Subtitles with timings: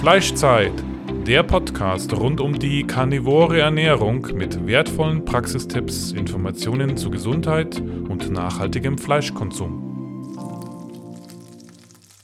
[0.00, 0.72] Fleischzeit,
[1.26, 8.96] der Podcast rund um die karnivore Ernährung mit wertvollen Praxistipps, Informationen zu Gesundheit und nachhaltigem
[8.96, 10.32] Fleischkonsum.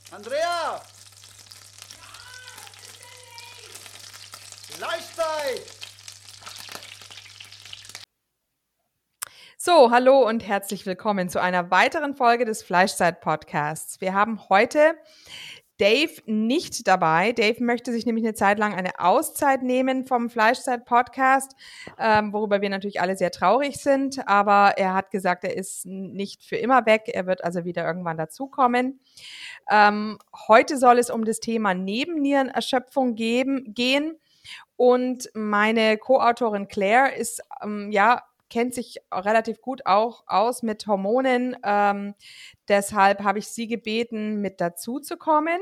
[0.09, 0.81] Andrea!
[4.71, 5.77] Fleischzeit!
[9.59, 14.01] So, hallo und herzlich willkommen zu einer weiteren Folge des Fleischzeit-Podcasts.
[14.01, 14.95] Wir haben heute
[15.77, 17.31] Dave nicht dabei.
[17.31, 21.55] Dave möchte sich nämlich eine Zeit lang eine Auszeit nehmen vom Fleischzeit-Podcast,
[21.99, 24.27] ähm, worüber wir natürlich alle sehr traurig sind.
[24.27, 27.03] Aber er hat gesagt, er ist nicht für immer weg.
[27.07, 28.99] Er wird also wieder irgendwann dazukommen.
[29.69, 34.17] Ähm, heute soll es um das Thema Nebennierenerschöpfung geben, gehen.
[34.75, 41.57] Und meine Co-Autorin Claire ist ähm, ja kennt sich relativ gut auch aus mit Hormonen.
[41.63, 42.15] Ähm,
[42.67, 45.59] deshalb habe ich sie gebeten, mit dazu zu kommen.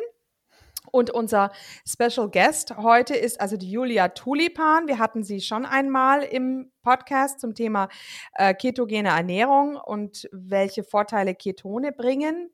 [0.91, 1.51] Und unser
[1.87, 4.87] Special Guest heute ist also die Julia Tulipan.
[4.87, 7.89] Wir hatten sie schon einmal im Podcast zum Thema
[8.33, 12.49] äh, ketogene Ernährung und welche Vorteile Ketone bringen.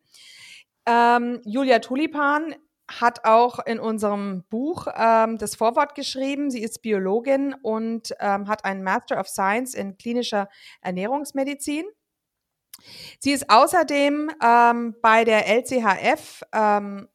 [0.85, 2.55] Ähm, Julia Tulipan
[2.99, 6.51] hat auch in unserem Buch ähm, das Vorwort geschrieben.
[6.51, 10.49] Sie ist Biologin und ähm, hat einen Master of Science in klinischer
[10.81, 11.85] Ernährungsmedizin.
[13.19, 17.07] Sie ist außerdem ähm, bei der LCHF ähm,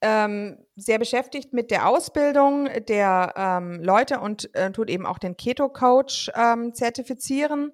[0.00, 5.36] ähm, sehr beschäftigt mit der Ausbildung der ähm, Leute und äh, tut eben auch den
[5.36, 6.30] Keto Coach
[6.72, 7.72] zertifizieren.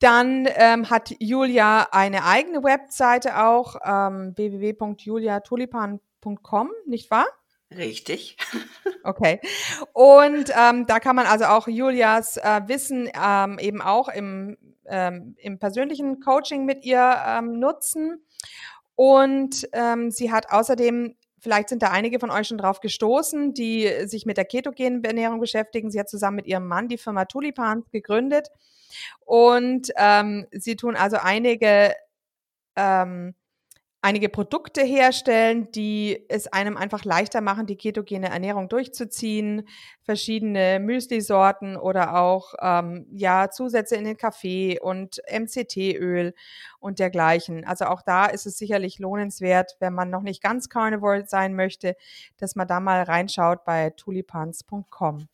[0.00, 7.26] Dann ähm, hat Julia eine eigene Webseite auch, ähm, www.juliatulipan.com, nicht wahr?
[7.76, 8.36] Richtig.
[9.04, 9.40] Okay.
[9.94, 15.34] Und ähm, da kann man also auch Julias äh, Wissen ähm, eben auch im, ähm,
[15.38, 18.22] im persönlichen Coaching mit ihr ähm, nutzen.
[18.96, 23.88] Und ähm, sie hat außerdem Vielleicht sind da einige von euch schon drauf gestoßen, die
[24.06, 25.90] sich mit der ketogenen Ernährung beschäftigen.
[25.90, 28.48] Sie hat zusammen mit ihrem Mann die Firma Tulipans gegründet.
[29.20, 31.94] Und ähm, sie tun also einige,
[32.76, 33.34] ähm,
[34.00, 39.68] einige Produkte herstellen, die es einem einfach leichter machen, die ketogene Ernährung durchzuziehen.
[40.02, 46.34] Verschiedene Müsli-Sorten oder auch ähm, ja, Zusätze in den Kaffee und MCT-Öl
[46.78, 47.64] und dergleichen.
[47.64, 51.96] Also auch da ist es sicherlich lohnenswert, wenn man noch nicht ganz Carnivore sein möchte,
[52.36, 55.28] dass man da mal reinschaut bei tulipans.com.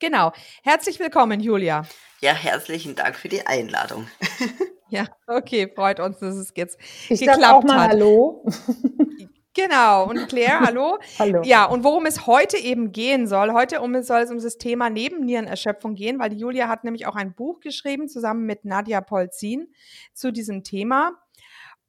[0.00, 0.32] Genau.
[0.62, 1.86] Herzlich willkommen, Julia.
[2.22, 4.08] Ja, herzlichen Dank für die Einladung.
[4.88, 6.78] ja, okay, freut uns, dass es jetzt
[7.10, 7.90] ich geklappt auch mal hat.
[7.90, 8.44] Hallo.
[9.52, 10.98] Genau, und Claire, hallo.
[11.18, 11.42] hallo.
[11.42, 14.88] Ja, und worum es heute eben gehen soll, heute um, soll es um das Thema
[14.90, 19.66] Nebennierenerschöpfung gehen, weil die Julia hat nämlich auch ein Buch geschrieben, zusammen mit Nadja Polzin,
[20.14, 21.18] zu diesem Thema.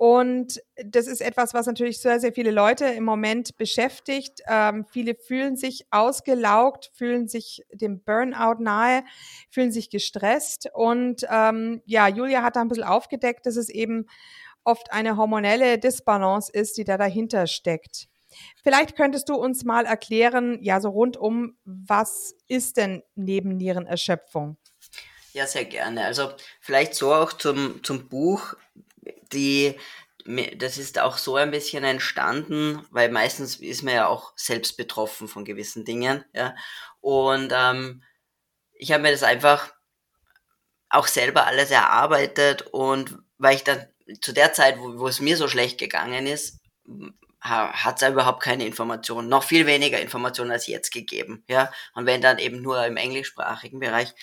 [0.02, 4.42] Und das ist etwas, was natürlich sehr, sehr viele Leute im Moment beschäftigt.
[4.48, 9.04] Ähm, viele fühlen sich ausgelaugt, fühlen sich dem Burnout nahe,
[9.52, 10.68] fühlen sich gestresst.
[10.74, 14.08] Und ähm, ja, Julia hat da ein bisschen aufgedeckt, dass es eben
[14.64, 18.08] oft eine hormonelle Disbalance ist, die da dahinter steckt.
[18.64, 24.58] Vielleicht könntest du uns mal erklären, ja, so rundum, was ist denn Nebennierenerschöpfung?
[25.34, 26.06] Ja, sehr gerne.
[26.06, 28.56] Also vielleicht so auch zum, zum Buch
[29.34, 29.78] die,
[30.58, 35.28] das ist auch so ein bisschen entstanden, weil meistens ist man ja auch selbst betroffen
[35.28, 36.56] von gewissen Dingen, ja.
[37.00, 38.04] Und ähm,
[38.74, 39.74] ich habe mir das einfach
[40.90, 43.88] auch selber alles erarbeitet und weil ich dann
[44.22, 46.60] zu der Zeit, wo, wo es mir so schlecht gegangen ist,
[47.42, 51.72] hat es überhaupt keine Informationen, noch viel weniger Informationen als jetzt gegeben, ja.
[51.96, 54.14] Und wenn dann eben nur im englischsprachigen Bereich.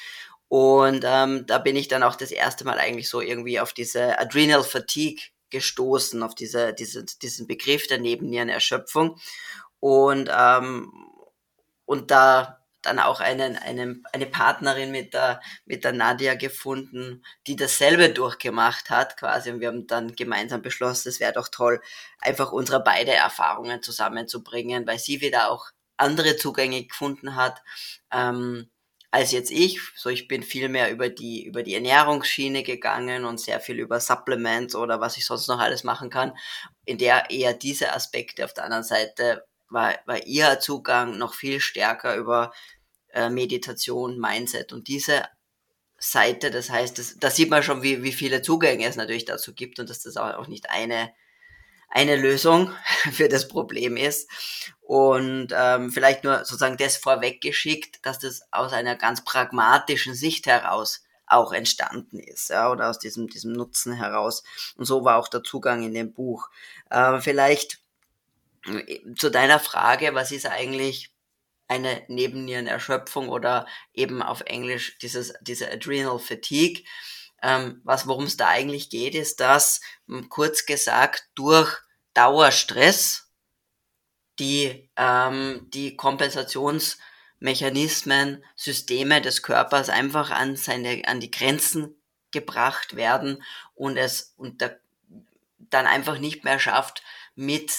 [0.48, 4.18] Und ähm, da bin ich dann auch das erste Mal eigentlich so irgendwie auf diese
[4.18, 9.18] Adrenal Fatigue gestoßen, auf diese, diese, diesen Begriff der Nebennierenerschöpfung.
[9.80, 10.92] Und, ähm,
[11.84, 17.56] und da dann auch einen, einen, eine Partnerin mit der, mit der Nadia gefunden, die
[17.56, 19.50] dasselbe durchgemacht hat quasi.
[19.50, 21.80] Und wir haben dann gemeinsam beschlossen, es wäre doch toll,
[22.20, 25.66] einfach unsere beide Erfahrungen zusammenzubringen, weil sie wieder auch
[25.96, 27.60] andere Zugänge gefunden hat.
[28.12, 28.70] Ähm,
[29.10, 29.80] als jetzt ich.
[29.96, 34.00] So, ich bin viel mehr über die, über die Ernährungsschiene gegangen und sehr viel über
[34.00, 36.32] Supplements oder was ich sonst noch alles machen kann.
[36.84, 41.60] In der eher diese Aspekte auf der anderen Seite war, war ihr Zugang noch viel
[41.60, 42.52] stärker über
[43.12, 45.24] äh, Meditation, Mindset und diese
[45.98, 46.50] Seite.
[46.50, 49.78] Das heißt, das, da sieht man schon, wie, wie viele Zugänge es natürlich dazu gibt
[49.78, 51.12] und dass das auch, auch nicht eine,
[51.88, 52.72] eine Lösung
[53.12, 54.30] für das Problem ist.
[54.80, 61.02] Und ähm, vielleicht nur sozusagen das vorweggeschickt, dass das aus einer ganz pragmatischen Sicht heraus
[61.26, 64.42] auch entstanden ist, ja, oder aus diesem, diesem Nutzen heraus.
[64.76, 66.48] Und so war auch der Zugang in dem Buch.
[66.88, 67.80] Äh, vielleicht
[69.16, 71.10] zu deiner Frage, was ist eigentlich
[71.68, 76.82] eine Nebennierenerschöpfung oder eben auf Englisch dieses, diese Adrenal Fatigue.
[77.42, 79.80] Ähm, was, worum es da eigentlich geht, ist, dass
[80.28, 81.74] kurz gesagt durch
[82.14, 83.28] Dauerstress
[84.38, 91.94] die, ähm, die Kompensationsmechanismen, Systeme des Körpers einfach an seine, an die Grenzen
[92.30, 93.42] gebracht werden
[93.74, 94.70] und es und da,
[95.58, 97.02] dann einfach nicht mehr schafft,
[97.34, 97.72] mit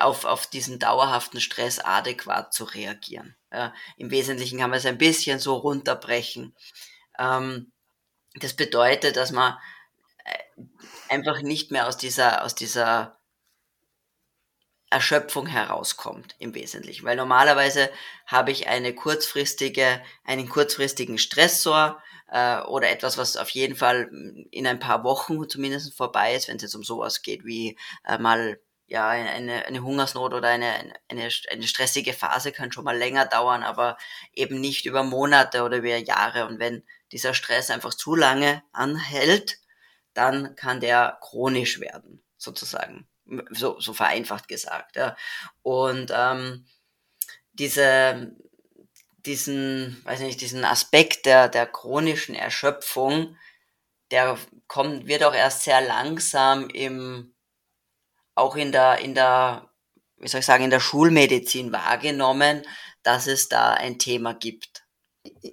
[0.00, 3.36] auf, auf diesen dauerhaften Stress adäquat zu reagieren.
[3.52, 6.54] Ja, Im Wesentlichen kann man es ein bisschen so runterbrechen.
[7.18, 7.70] Ähm,
[8.34, 9.56] das bedeutet, dass man
[10.24, 10.62] äh,
[11.08, 13.18] einfach nicht mehr aus dieser, aus dieser
[14.90, 17.04] Erschöpfung herauskommt im Wesentlichen.
[17.04, 17.90] Weil normalerweise
[18.26, 22.00] habe ich eine kurzfristige, einen kurzfristigen Stressor
[22.30, 24.08] äh, oder etwas, was auf jeden Fall
[24.50, 28.18] in ein paar Wochen zumindest vorbei ist, wenn es jetzt um sowas geht wie äh,
[28.18, 33.24] mal ja, eine, eine Hungersnot oder eine, eine, eine stressige Phase kann schon mal länger
[33.26, 33.96] dauern, aber
[34.32, 36.46] eben nicht über Monate oder über Jahre.
[36.46, 36.84] Und wenn
[37.14, 39.60] dieser Stress einfach zu lange anhält,
[40.14, 43.06] dann kann der chronisch werden, sozusagen
[43.50, 44.96] so, so vereinfacht gesagt.
[44.96, 45.16] Ja.
[45.62, 46.66] Und ähm,
[47.52, 48.34] diese,
[49.18, 53.36] diesen, weiß nicht, diesen Aspekt der, der chronischen Erschöpfung,
[54.10, 54.36] der
[54.66, 57.32] kommt, wird auch erst sehr langsam im,
[58.34, 59.70] auch in der, in der,
[60.16, 62.66] wie soll ich sagen, in der Schulmedizin wahrgenommen,
[63.04, 64.83] dass es da ein Thema gibt.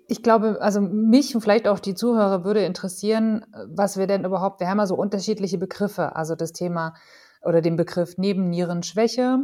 [0.08, 4.62] Ich glaube, also mich und vielleicht auch die Zuhörer würde interessieren, was wir denn überhaupt,
[4.62, 6.94] wir haben ja so unterschiedliche Begriffe, also das Thema
[7.42, 9.40] oder den Begriff Nebennierenschwäche,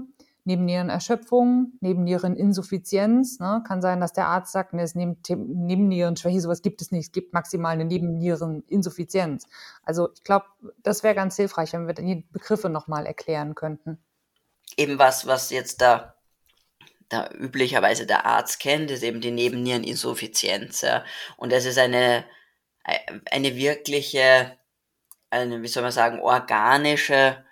[0.46, 3.40] Nebennierenerschöpfung, Nebenniereninsuffizienz.
[3.40, 3.62] Ne?
[3.68, 7.08] Kann sein, dass der Arzt sagt, ne, es neben, Nebennierenschwäche, sowas gibt es nicht.
[7.08, 9.46] Es gibt maximal eine Nebenniereninsuffizienz.
[9.84, 10.46] Also ich glaube,
[10.82, 13.98] das wäre ganz hilfreich, wenn wir die Begriffe nochmal erklären könnten.
[14.78, 16.16] Eben was, was jetzt da,
[17.10, 20.82] da üblicherweise der Arzt kennt, ist eben die Nebenniereninsuffizienz.
[20.82, 21.06] Ja?
[21.38, 22.26] Und das ist eine,
[23.32, 24.58] eine wirkliche,
[25.30, 27.46] eine, wie soll man sagen, organische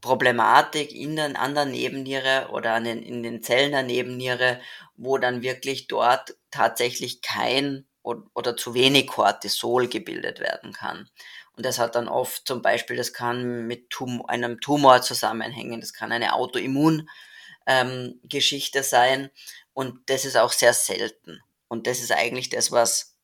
[0.00, 4.60] Problematik in den, an der Nebenniere oder an den, in den Zellen der Nebenniere,
[4.96, 11.10] wo dann wirklich dort tatsächlich kein oder zu wenig Cortisol gebildet werden kann.
[11.56, 15.92] Und das hat dann oft zum Beispiel, das kann mit Tum einem Tumor zusammenhängen, das
[15.92, 17.12] kann eine Autoimmungeschichte
[17.68, 18.20] ähm,
[18.82, 19.30] sein
[19.74, 21.40] und das ist auch sehr selten.
[21.68, 23.14] Und das ist eigentlich das, was,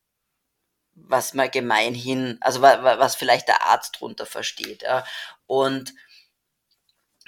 [0.94, 4.82] was man gemeinhin, also was vielleicht der Arzt drunter versteht.
[4.82, 5.04] Ja.
[5.46, 5.94] Und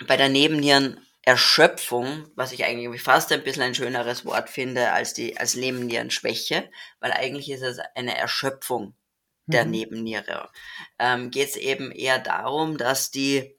[0.07, 5.39] bei der Nebennierenerschöpfung, was ich eigentlich fast ein bisschen ein schöneres Wort finde als die
[5.39, 6.71] als Nebennierenschwäche,
[7.01, 8.95] weil eigentlich ist es eine Erschöpfung
[9.47, 9.71] der mhm.
[9.71, 10.51] Nebenniere.
[10.99, 13.57] Ähm, Geht es eben eher darum, dass die,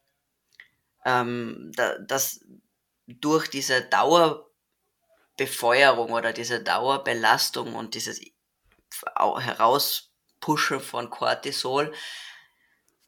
[1.06, 2.46] ähm, da, dass
[3.08, 8.22] durch diese Dauerbefeuerung oder diese Dauerbelastung und dieses
[9.16, 11.92] Herauspushen von Cortisol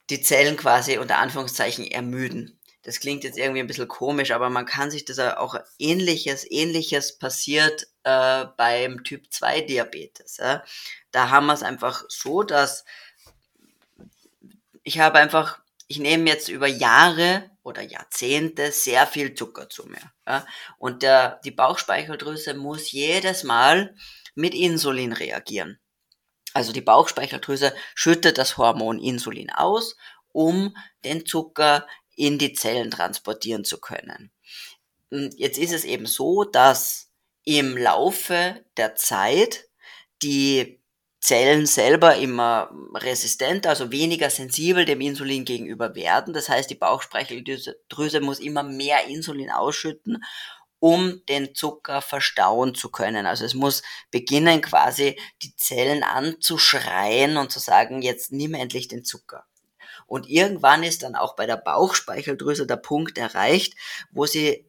[0.10, 4.66] die Zellen quasi unter Anführungszeichen ermüden das klingt jetzt irgendwie ein bisschen komisch, aber man
[4.66, 10.38] kann sich das auch ähnliches, ähnliches passiert äh, beim Typ 2 Diabetes.
[10.38, 10.64] Ja?
[11.12, 12.86] Da haben wir es einfach so, dass
[14.84, 15.60] ich habe einfach,
[15.90, 20.12] ich nehme jetzt über Jahre oder Jahrzehnte sehr viel Zucker zu mir.
[20.26, 20.46] Ja?
[20.78, 23.96] Und der, die Bauchspeicheldrüse muss jedes Mal
[24.36, 25.80] mit Insulin reagieren.
[26.54, 29.98] Also die Bauchspeicheldrüse schüttet das Hormon Insulin aus,
[30.32, 34.32] um den Zucker in die Zellen transportieren zu können.
[35.10, 37.10] Jetzt ist es eben so, dass
[37.46, 39.66] im Laufe der Zeit
[40.22, 40.79] die
[41.22, 46.34] Zellen selber immer resistent, also weniger sensibel dem Insulin gegenüber werden.
[46.34, 50.24] Das heißt, die Bauchspeicheldrüse muss immer mehr Insulin ausschütten,
[50.80, 53.26] um den Zucker verstauen zu können.
[53.26, 59.04] Also es muss beginnen, quasi die Zellen anzuschreien und zu sagen, jetzt nimm endlich den
[59.04, 59.46] Zucker.
[60.08, 63.76] Und irgendwann ist dann auch bei der Bauchspeicheldrüse der Punkt erreicht,
[64.12, 64.66] wo sie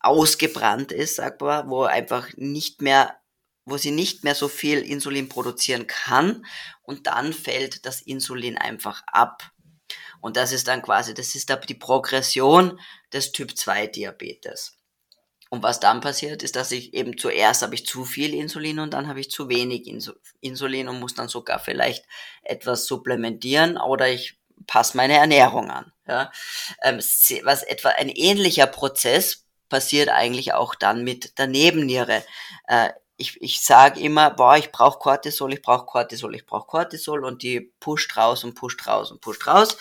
[0.00, 3.19] ausgebrannt ist, sagt man, wo einfach nicht mehr
[3.64, 6.44] wo sie nicht mehr so viel Insulin produzieren kann
[6.82, 9.50] und dann fällt das Insulin einfach ab.
[10.20, 12.78] Und das ist dann quasi, das ist die Progression
[13.12, 14.76] des Typ 2 Diabetes.
[15.50, 18.94] Und was dann passiert, ist, dass ich eben zuerst habe ich zu viel Insulin und
[18.94, 19.88] dann habe ich zu wenig
[20.40, 22.04] Insulin und muss dann sogar vielleicht
[22.42, 24.38] etwas supplementieren oder ich
[24.68, 25.92] passe meine Ernährung an.
[26.06, 26.30] Ja?
[26.82, 32.22] Ähm, was etwa ein ähnlicher Prozess passiert eigentlich auch dann mit der Nebenniere.
[33.20, 37.42] Ich, ich sage immer, boah, ich brauche Cortisol, ich brauche Cortisol, ich brauche Cortisol und
[37.42, 39.76] die pusht raus und pusht raus und pusht raus,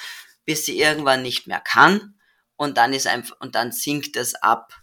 [0.46, 2.20] bis sie irgendwann nicht mehr kann
[2.60, 4.74] und dann ist einfach, und dann sinkt es ab.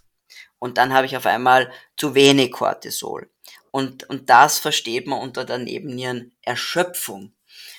[0.57, 3.29] Und dann habe ich auf einmal zu wenig Cortisol.
[3.69, 7.35] Und, und das versteht man unter der Nebennierenerschöpfung.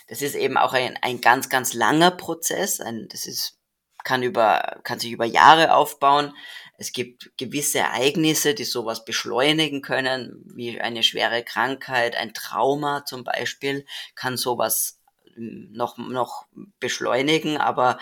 [0.06, 2.80] Das ist eben auch ein, ein ganz, ganz langer Prozess.
[2.80, 3.58] Ein, das ist,
[4.04, 6.32] kann über, kann sich über Jahre aufbauen.
[6.80, 13.24] Es gibt gewisse Ereignisse, die sowas beschleunigen können, wie eine schwere Krankheit, ein Trauma zum
[13.24, 15.00] Beispiel, kann sowas
[15.34, 16.46] hm, noch, noch
[16.78, 17.98] beschleunigen, aber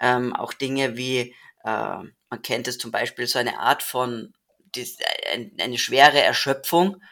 [0.00, 1.34] ähm, auch Dinge wie,
[1.64, 1.98] äh,
[2.30, 4.34] man kennt es zum Beispiel, so eine Art von,
[4.74, 4.86] die,
[5.32, 7.02] ein, eine schwere Erschöpfung,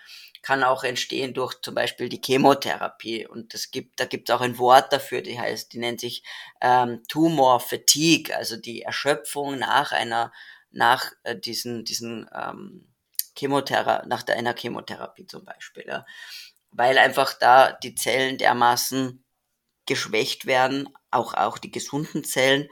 [0.43, 3.27] kann auch entstehen durch zum Beispiel die Chemotherapie.
[3.27, 6.23] Und es gibt, da gibt es auch ein Wort dafür, die heißt, die nennt sich
[6.61, 10.33] ähm, Tumor Fatigue, also die Erschöpfung nach einer,
[10.79, 12.89] nach äh, diesen, diesen ähm,
[13.37, 15.85] Chemotherapie, nach der, einer Chemotherapie zum Beispiel.
[15.87, 16.07] Ja.
[16.71, 19.25] Weil einfach da die Zellen dermaßen
[19.87, 22.69] geschwächt werden, auch, auch die gesunden Zellen,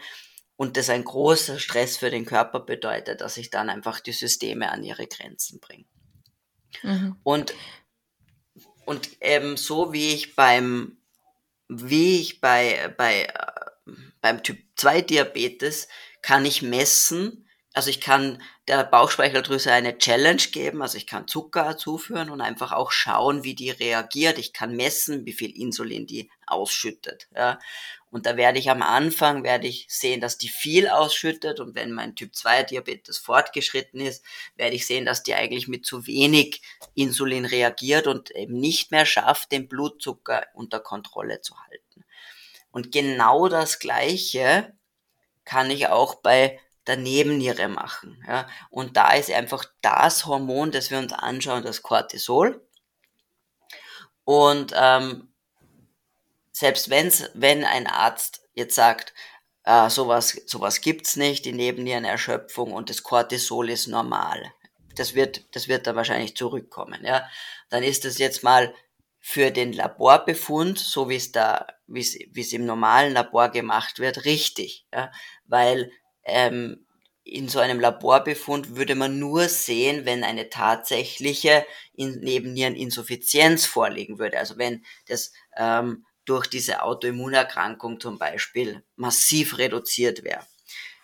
[0.58, 4.70] und das ein großer Stress für den Körper bedeutet, dass sich dann einfach die Systeme
[4.70, 5.86] an ihre Grenzen bringen.
[6.82, 7.16] Mhm.
[7.22, 7.54] Und,
[8.86, 10.96] und eben so wie ich beim,
[11.68, 15.88] wie ich bei, bei, äh, beim Typ 2 Diabetes
[16.22, 17.45] kann ich messen,
[17.76, 22.72] also ich kann der Bauchspeicheldrüse eine Challenge geben, also ich kann Zucker zuführen und einfach
[22.72, 24.38] auch schauen, wie die reagiert.
[24.38, 27.28] Ich kann messen, wie viel Insulin die ausschüttet.
[27.36, 27.58] Ja.
[28.10, 31.60] Und da werde ich am Anfang, werde ich sehen, dass die viel ausschüttet.
[31.60, 34.24] Und wenn mein Typ 2 Diabetes fortgeschritten ist,
[34.56, 36.62] werde ich sehen, dass die eigentlich mit zu wenig
[36.94, 42.06] Insulin reagiert und eben nicht mehr schafft, den Blutzucker unter Kontrolle zu halten.
[42.70, 44.72] Und genau das Gleiche
[45.44, 48.22] kann ich auch bei der Nebenniere machen.
[48.26, 48.46] Ja.
[48.70, 52.66] Und da ist einfach das Hormon, das wir uns anschauen, das Cortisol.
[54.24, 55.28] Und ähm,
[56.52, 59.14] selbst wenn's, wenn ein Arzt jetzt sagt,
[59.64, 64.52] äh, sowas, sowas gibt's nicht, die Nebennierenerschöpfung und das Cortisol ist normal.
[64.94, 67.28] Das wird, das wird da wahrscheinlich zurückkommen, ja.
[67.68, 68.74] Dann ist das jetzt mal
[69.20, 74.86] für den Laborbefund, so wie es da, wie es im normalen Labor gemacht wird, richtig,
[74.94, 75.12] ja.
[75.44, 75.90] Weil,
[76.26, 76.86] ähm,
[77.24, 81.66] in so einem Laborbefund würde man nur sehen, wenn eine tatsächliche
[81.96, 84.38] Nebenniereninsuffizienz vorliegen würde.
[84.38, 90.46] Also wenn das ähm, durch diese Autoimmunerkrankung zum Beispiel massiv reduziert wäre.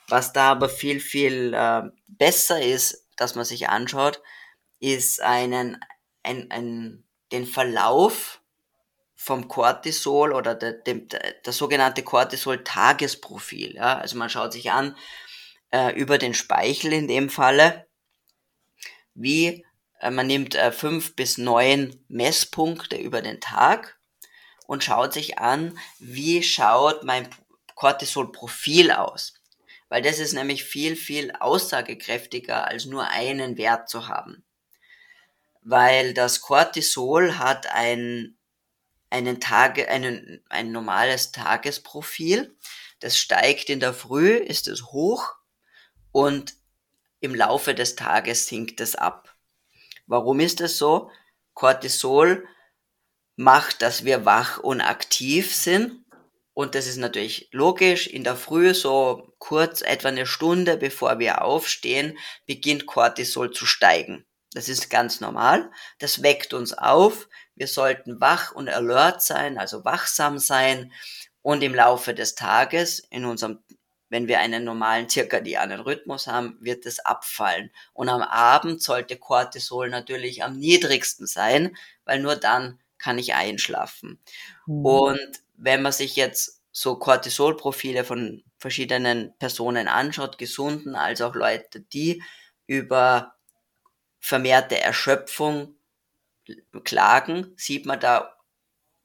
[0.09, 4.23] Was da aber viel, viel äh, besser ist, dass man sich anschaut,
[4.79, 5.79] ist einen,
[6.23, 8.42] ein, ein, den Verlauf
[9.23, 13.77] vom Cortisol oder der, dem, der, sogenannte Cortisol-Tagesprofil.
[13.77, 13.99] Ja?
[13.99, 14.97] Also man schaut sich an
[15.71, 17.87] äh, über den Speichel in dem Falle,
[19.15, 19.65] wie
[20.01, 23.97] äh, man nimmt äh, fünf bis neun Messpunkte über den Tag
[24.67, 27.29] und schaut sich an, wie schaut mein
[27.77, 29.35] Cortisol-Profil aus.
[29.89, 34.43] Weil das ist nämlich viel, viel aussagekräftiger, als nur einen Wert zu haben.
[35.61, 38.37] Weil das Cortisol hat ein,
[39.13, 42.57] einen Tage, einen, ein normales Tagesprofil.
[43.01, 45.35] Das steigt in der Früh, ist es hoch
[46.11, 46.55] und
[47.21, 49.37] im Laufe des Tages sinkt es ab.
[50.07, 51.11] Warum ist es so?
[51.55, 52.47] Cortisol
[53.37, 56.05] macht, dass wir wach und aktiv sind.
[56.55, 58.07] Und das ist natürlich logisch.
[58.07, 64.27] In der Früh, so kurz etwa eine Stunde bevor wir aufstehen, beginnt Cortisol zu steigen.
[64.53, 65.71] Das ist ganz normal.
[65.99, 67.29] Das weckt uns auf.
[67.55, 70.93] Wir sollten wach und alert sein, also wachsam sein.
[71.43, 73.59] Und im Laufe des Tages, in unserem,
[74.09, 77.71] wenn wir einen normalen zirkadianen Rhythmus haben, wird es abfallen.
[77.93, 84.21] Und am Abend sollte Cortisol natürlich am niedrigsten sein, weil nur dann kann ich einschlafen.
[84.67, 84.85] Mhm.
[84.85, 91.81] Und wenn man sich jetzt so Cortisolprofile von verschiedenen Personen anschaut, gesunden als auch Leute,
[91.81, 92.23] die
[92.67, 93.35] über
[94.21, 95.75] vermehrte Erschöpfung
[96.85, 98.37] klagen, sieht man da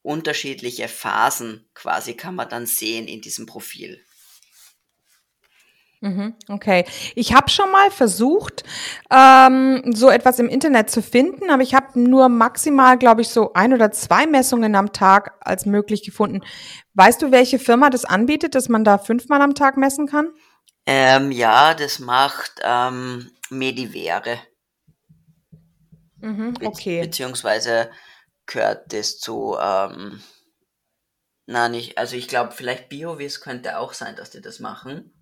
[0.01, 4.01] unterschiedliche Phasen quasi kann man dann sehen in diesem Profil.
[5.99, 6.85] Mhm, okay.
[7.15, 8.63] Ich habe schon mal versucht,
[9.09, 13.53] ähm, so etwas im Internet zu finden, aber ich habe nur maximal, glaube ich, so
[13.53, 16.41] ein oder zwei Messungen am Tag als möglich gefunden.
[16.93, 20.29] Weißt du, welche Firma das anbietet, dass man da fünfmal am Tag messen kann?
[20.85, 24.37] Ähm, ja, das macht ähm, Medivere.
[26.21, 27.01] Mhm, okay.
[27.01, 27.89] Be beziehungsweise
[28.45, 30.21] gehört das zu, ähm,
[31.45, 35.13] na nicht, also ich glaube, vielleicht BioVis könnte auch sein, dass die das machen.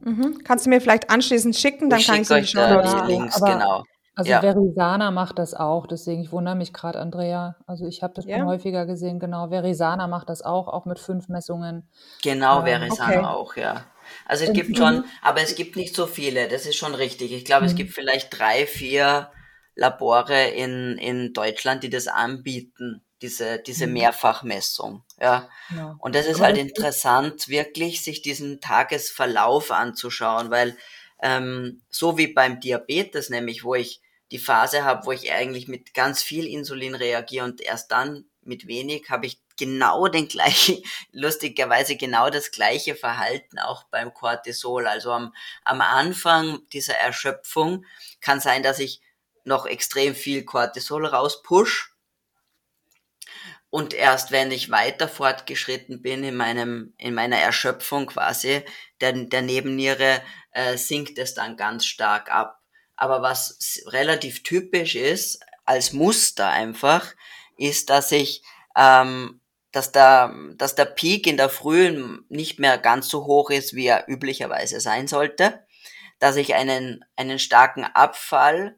[0.00, 0.42] Mhm.
[0.44, 3.52] Kannst du mir vielleicht anschließend schicken, dann ich kann ich euch da die Links, aber,
[3.52, 3.84] genau.
[4.16, 4.40] Also ja.
[4.42, 7.56] Verisana macht das auch, deswegen ich wundere mich gerade, Andrea.
[7.66, 8.38] Also ich habe das ja.
[8.38, 9.50] schon häufiger gesehen, genau.
[9.50, 11.88] Verisana macht das auch, auch mit fünf Messungen.
[12.22, 13.24] Genau, ähm, Verisana okay.
[13.24, 13.84] auch, ja.
[14.26, 17.32] Also es gibt schon, aber es gibt nicht so viele, das ist schon richtig.
[17.32, 19.30] Ich glaube, es gibt vielleicht drei, vier
[19.74, 25.04] Labore in, in Deutschland, die das anbieten, diese, diese Mehrfachmessung.
[25.20, 25.48] Ja.
[25.74, 25.96] Ja.
[25.98, 30.76] Und das ist halt interessant, wirklich sich diesen Tagesverlauf anzuschauen, weil
[31.22, 34.00] ähm, so wie beim Diabetes, nämlich wo ich
[34.30, 38.66] die Phase habe, wo ich eigentlich mit ganz viel Insulin reagiere und erst dann mit
[38.66, 44.88] wenig, habe ich genau den gleichen, lustigerweise genau das gleiche Verhalten auch beim Cortisol.
[44.88, 45.32] Also am,
[45.64, 47.84] am Anfang dieser Erschöpfung
[48.20, 49.00] kann sein, dass ich
[49.44, 51.94] noch extrem viel Cortisol rauspush
[53.70, 58.64] und erst wenn ich weiter fortgeschritten bin in meinem in meiner Erschöpfung quasi
[59.00, 60.20] der, der Nebenniere
[60.52, 62.60] äh, sinkt es dann ganz stark ab.
[62.96, 67.14] Aber was relativ typisch ist als Muster einfach
[67.56, 68.42] ist, dass ich
[68.76, 69.39] ähm,
[69.72, 73.86] dass der, dass der Peak in der Früh nicht mehr ganz so hoch ist, wie
[73.86, 75.64] er üblicherweise sein sollte,
[76.18, 78.76] dass ich einen, einen starken Abfall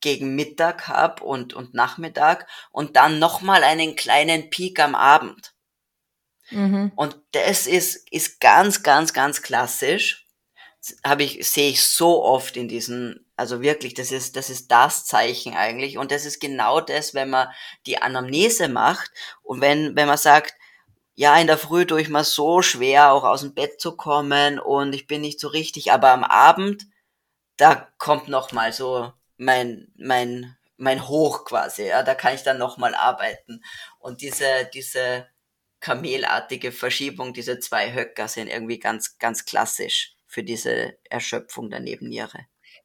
[0.00, 5.54] gegen Mittag hab und, und Nachmittag und dann nochmal einen kleinen Peak am Abend.
[6.50, 6.92] Mhm.
[6.94, 10.23] Und das ist, ist ganz, ganz, ganz klassisch.
[11.04, 15.06] Habe ich, sehe ich so oft in diesen, also wirklich, das ist, das ist das
[15.06, 15.98] Zeichen eigentlich.
[15.98, 17.48] Und das ist genau das, wenn man
[17.86, 19.10] die Anamnese macht
[19.42, 20.54] und wenn, wenn man sagt,
[21.14, 24.58] ja, in der Früh tue ich mir so schwer, auch aus dem Bett zu kommen
[24.58, 26.86] und ich bin nicht so richtig, aber am Abend,
[27.56, 32.58] da kommt noch mal so mein, mein, mein Hoch quasi, ja, da kann ich dann
[32.58, 33.62] noch mal arbeiten.
[34.00, 35.28] Und diese, diese
[35.80, 42.38] kamelartige Verschiebung, diese zwei Höcker sind irgendwie ganz, ganz klassisch für diese Erschöpfung der Nebenniere.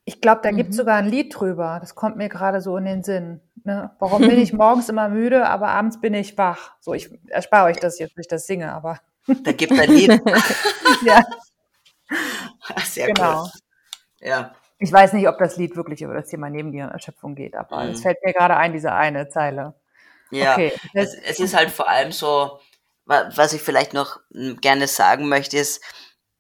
[0.06, 0.79] Ich glaube, da gibt es Mhm.
[0.79, 1.77] sogar ein Lied drüber.
[1.82, 3.41] Das kommt mir gerade so in den Sinn.
[3.63, 3.91] Ne?
[4.00, 6.74] Warum bin ich morgens immer müde, aber abends bin ich wach?
[6.79, 9.00] So, ich erspare euch das jetzt, wenn ich das singe, aber
[9.44, 10.10] Da gibt ein Lied.
[11.06, 11.24] ja,
[12.86, 13.44] Sehr genau.
[13.44, 13.50] cool.
[14.22, 14.56] Ja.
[14.79, 17.90] Ich weiß nicht, ob das Lied wirklich über das Thema Nebennierenerschöpfung geht, aber Mhm.
[17.92, 19.74] es fällt mir gerade ein, diese eine Zeile.
[20.31, 22.59] Ja, Okay, es, es ist halt vor allem so,
[23.05, 25.83] wa- was ich vielleicht noch mm, gerne sagen möchte, ist,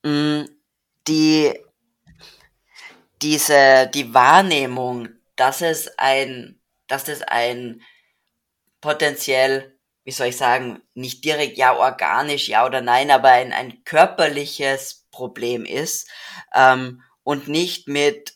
[0.05, 0.45] mh,
[1.07, 1.53] die,
[3.21, 7.81] diese, die Wahrnehmung, dass es ein, dass es ein
[8.81, 13.83] potenziell, wie soll ich sagen, nicht direkt ja organisch, ja oder nein, aber ein, ein
[13.83, 16.09] körperliches Problem ist
[16.53, 18.33] ähm, und nicht mit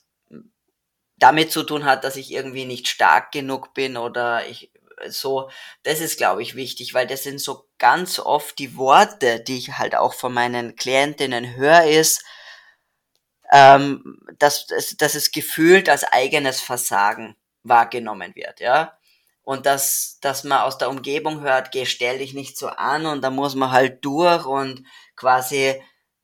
[1.18, 4.72] damit zu tun hat, dass ich irgendwie nicht stark genug bin oder ich
[5.08, 5.50] so,
[5.84, 9.78] das ist, glaube ich, wichtig, weil das sind so ganz oft die Worte, die ich
[9.78, 12.24] halt auch von meinen Klientinnen höre, ist,
[13.54, 18.98] ähm, dass, dass, dass es gefühlt als eigenes Versagen wahrgenommen wird, ja.
[19.44, 23.22] Und dass, dass man aus der Umgebung hört, geh, stell dich nicht so an und
[23.22, 24.84] da muss man halt durch und
[25.16, 25.80] quasi,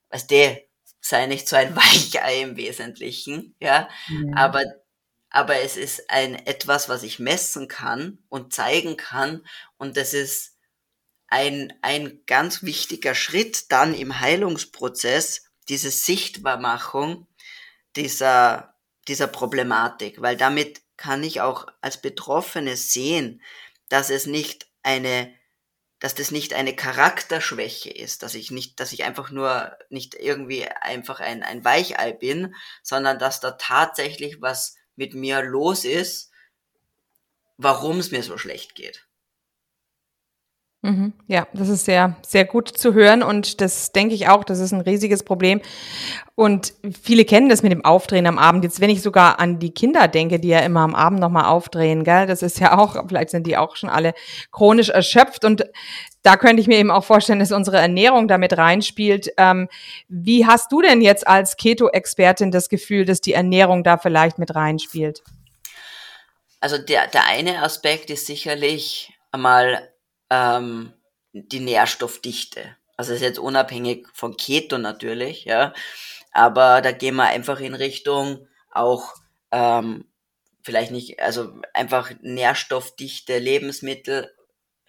[0.10, 0.62] weißt du,
[1.02, 3.88] sei nicht so ein Weichei im Wesentlichen, ja.
[4.08, 4.34] Mhm.
[4.34, 4.64] Aber,
[5.30, 9.46] aber es ist ein etwas, was ich messen kann und zeigen kann.
[9.78, 10.58] Und das ist
[11.28, 17.28] ein, ein ganz wichtiger Schritt dann im Heilungsprozess, diese Sichtbarmachung
[17.96, 18.76] dieser,
[19.08, 23.42] dieser Problematik, weil damit kann ich auch als Betroffene sehen,
[23.88, 25.34] dass es nicht eine
[26.00, 30.66] dass das nicht eine Charakterschwäche ist, dass ich nicht, dass ich einfach nur nicht irgendwie
[30.66, 36.32] einfach ein, ein Weichei bin, sondern dass da tatsächlich was mit mir los ist,
[37.58, 39.09] warum es mir so schlecht geht.
[40.82, 41.12] Mhm.
[41.28, 44.72] Ja, das ist sehr, sehr gut zu hören und das denke ich auch, das ist
[44.72, 45.60] ein riesiges Problem.
[46.36, 48.64] Und viele kennen das mit dem Aufdrehen am Abend.
[48.64, 52.06] Jetzt, wenn ich sogar an die Kinder denke, die ja immer am Abend nochmal aufdrehen,
[52.06, 54.14] gell, das ist ja auch, vielleicht sind die auch schon alle
[54.52, 55.66] chronisch erschöpft und
[56.22, 59.32] da könnte ich mir eben auch vorstellen, dass unsere Ernährung damit reinspielt.
[59.38, 59.68] Ähm,
[60.08, 64.56] wie hast du denn jetzt als Keto-Expertin das Gefühl, dass die Ernährung da vielleicht mit
[64.56, 65.24] reinspielt?
[66.62, 69.89] Also der, der eine Aspekt ist sicherlich einmal
[70.30, 70.94] ähm,
[71.34, 72.76] die Nährstoffdichte.
[72.98, 75.74] Also ist jetzt unabhängig von Keto natürlich, ja.
[76.32, 79.14] Aber da gehen wir einfach in Richtung auch
[79.52, 80.06] ähm,
[80.64, 84.32] vielleicht nicht, also einfach nährstoffdichte Lebensmittel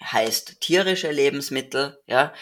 [0.03, 2.33] heißt tierische Lebensmittel, ja.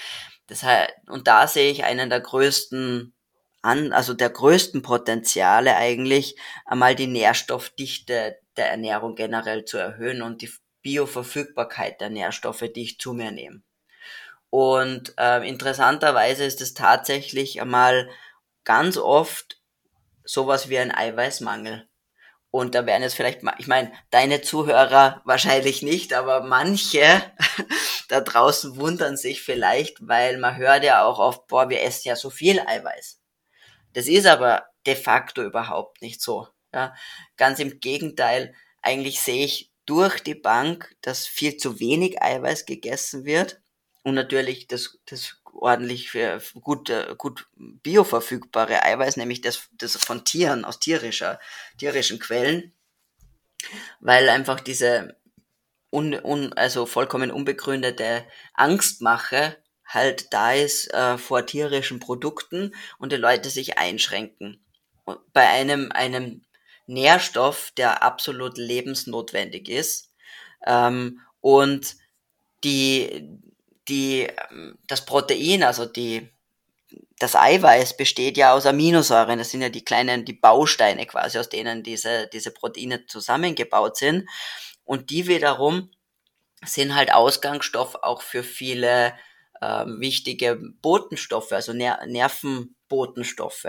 [0.46, 3.14] Das heißt, und da sehe ich einen der größten
[3.62, 10.42] an, also der größten Potenziale eigentlich, einmal die Nährstoffdichte der Ernährung generell zu erhöhen und
[10.42, 10.50] die
[10.82, 13.62] Bioverfügbarkeit der Nährstoffe, die ich zu mir nehme.
[14.50, 18.08] Und äh, interessanterweise ist es tatsächlich einmal
[18.64, 19.60] ganz oft
[20.24, 21.88] sowas wie ein Eiweißmangel.
[22.50, 27.02] Und da werden jetzt vielleicht, ich meine, deine Zuhörer wahrscheinlich nicht, aber manche
[28.08, 32.16] da draußen wundern sich vielleicht, weil man hört ja auch oft, boah, wir essen ja
[32.16, 33.20] so viel Eiweiß.
[33.92, 36.48] Das ist aber de facto überhaupt nicht so.
[36.72, 36.94] Ja.
[37.36, 43.24] Ganz im Gegenteil, eigentlich sehe ich durch die Bank, dass viel zu wenig Eiweiß gegessen
[43.24, 43.60] wird
[44.02, 50.66] und natürlich das, das ordentlich für gut, gut bioverfügbare Eiweiß, nämlich das, das von Tieren,
[50.66, 51.40] aus tierischer,
[51.78, 52.74] tierischen Quellen,
[54.00, 55.16] weil einfach diese
[55.90, 63.16] un, un, also vollkommen unbegründete Angstmache halt da ist äh, vor tierischen Produkten und die
[63.16, 64.62] Leute sich einschränken.
[65.32, 66.42] Bei einem, einem
[66.88, 70.10] Nährstoff, der absolut lebensnotwendig ist.
[70.66, 71.96] Ähm, und
[72.64, 73.28] die,
[73.88, 74.28] die,
[74.86, 76.28] das Protein, also die,
[77.18, 79.38] das Eiweiß besteht ja aus Aminosäuren.
[79.38, 84.28] Das sind ja die kleinen, die Bausteine quasi, aus denen diese, diese Proteine zusammengebaut sind.
[84.84, 85.90] Und die wiederum
[86.64, 89.14] sind halt Ausgangsstoff auch für viele
[89.60, 93.66] äh, wichtige Botenstoffe, also Ner Nervenbotenstoffe,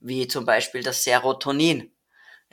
[0.00, 1.94] wie zum Beispiel das Serotonin.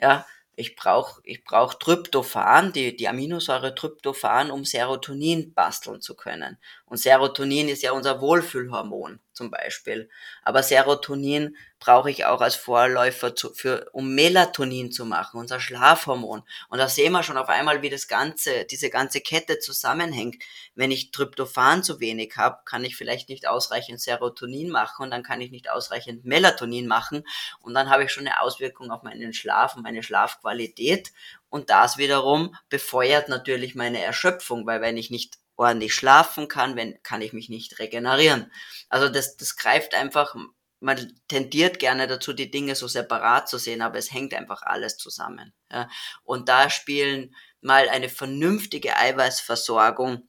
[0.00, 6.58] Ja, ich brauche ich brauch Tryptophan, die, die Aminosäure Tryptophan, um Serotonin basteln zu können.
[6.90, 10.10] Und Serotonin ist ja unser Wohlfühlhormon zum Beispiel.
[10.42, 16.42] Aber Serotonin brauche ich auch als Vorläufer zu, für, um Melatonin zu machen, unser Schlafhormon.
[16.68, 20.42] Und da sehen wir schon auf einmal, wie das ganze, diese ganze Kette zusammenhängt.
[20.74, 25.22] Wenn ich Tryptophan zu wenig habe, kann ich vielleicht nicht ausreichend Serotonin machen und dann
[25.22, 27.22] kann ich nicht ausreichend Melatonin machen
[27.60, 31.12] und dann habe ich schon eine Auswirkung auf meinen Schlaf und meine Schlafqualität.
[31.48, 37.00] Und das wiederum befeuert natürlich meine Erschöpfung, weil wenn ich nicht ordentlich schlafen kann, wenn,
[37.02, 38.50] kann ich mich nicht regenerieren.
[38.88, 40.34] Also das, das greift einfach,
[40.80, 44.96] man tendiert gerne dazu, die Dinge so separat zu sehen, aber es hängt einfach alles
[44.96, 45.52] zusammen.
[45.70, 45.88] Ja.
[46.24, 50.26] Und da spielen mal eine vernünftige Eiweißversorgung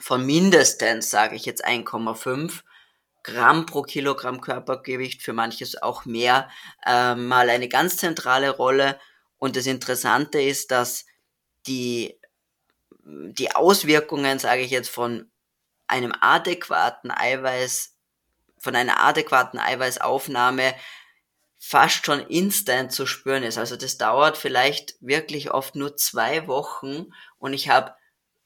[0.00, 2.62] von mindestens, sage ich jetzt 1,5
[3.22, 6.48] Gramm pro Kilogramm Körpergewicht, für manches auch mehr,
[6.86, 8.98] äh, mal eine ganz zentrale Rolle.
[9.36, 11.04] Und das Interessante ist, dass
[11.66, 12.18] die
[13.04, 15.30] die Auswirkungen, sage ich jetzt, von
[15.86, 17.94] einem adäquaten Eiweiß,
[18.58, 20.74] von einer adäquaten Eiweißaufnahme
[21.58, 23.58] fast schon instant zu spüren ist.
[23.58, 27.06] Also das dauert vielleicht wirklich oft nur zwei Wochen
[27.38, 27.94] und ich habe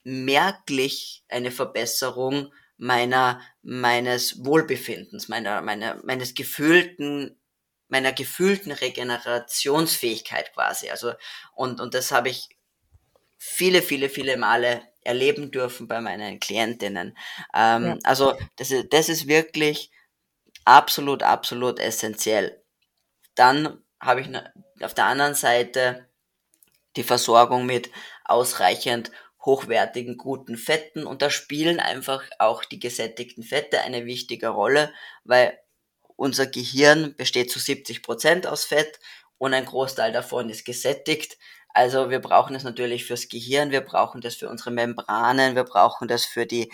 [0.04, 7.36] merklich eine Verbesserung meiner meines Wohlbefindens, meiner meiner meines gefühlten
[7.88, 10.90] meiner gefühlten Regenerationsfähigkeit quasi.
[10.90, 11.12] Also
[11.54, 12.48] und und das habe ich
[13.38, 17.16] viele, viele, viele Male erleben dürfen bei meinen Klientinnen.
[17.54, 17.98] Ähm, ja.
[18.04, 19.90] Also das ist, das ist wirklich
[20.64, 22.62] absolut, absolut essentiell.
[23.34, 24.28] Dann habe ich
[24.84, 26.08] auf der anderen Seite
[26.96, 27.90] die Versorgung mit
[28.24, 29.10] ausreichend
[29.44, 34.92] hochwertigen, guten Fetten und da spielen einfach auch die gesättigten Fette eine wichtige Rolle,
[35.24, 35.58] weil
[36.16, 38.98] unser Gehirn besteht zu 70 Prozent aus Fett
[39.38, 41.38] und ein Großteil davon ist gesättigt.
[41.74, 46.08] Also wir brauchen das natürlich fürs Gehirn, wir brauchen das für unsere Membranen, wir brauchen
[46.08, 46.72] das für die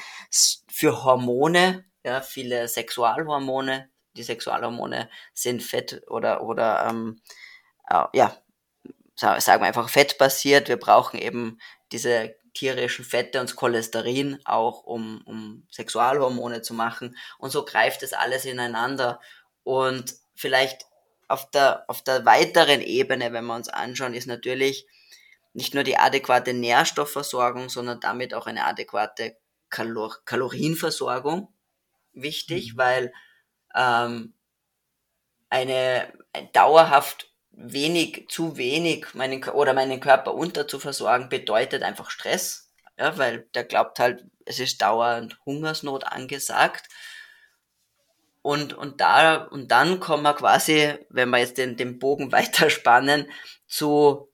[0.71, 3.91] für Hormone, ja, viele Sexualhormone.
[4.17, 7.21] Die Sexualhormone sind fett oder oder ähm,
[7.91, 8.37] äh, ja,
[9.17, 10.69] sagen wir einfach fettbasiert.
[10.69, 11.59] Wir brauchen eben
[11.93, 17.17] diese tierischen Fette und Cholesterin auch, um, um Sexualhormone zu machen.
[17.39, 19.21] Und so greift das alles ineinander.
[19.65, 20.87] Und vielleicht
[21.29, 24.87] auf der, auf der weiteren Ebene, wenn wir uns anschauen, ist natürlich
[25.53, 29.37] nicht nur die adäquate Nährstoffversorgung, sondern damit auch eine adäquate
[29.71, 31.49] Kalor Kalorienversorgung
[32.13, 32.79] wichtig, mhm.
[32.79, 33.13] weil
[33.75, 34.35] ähm,
[35.51, 42.11] eine ein dauerhaft wenig, zu wenig meinen oder meinen Körper unter zu versorgen, bedeutet einfach
[42.11, 42.73] Stress.
[42.99, 46.89] Ja, weil der glaubt halt, es ist dauernd Hungersnot angesagt.
[48.45, 53.27] Und, und, da, und dann kommen wir quasi, wenn wir jetzt den, den Bogen weiterspannen,
[53.67, 54.31] zu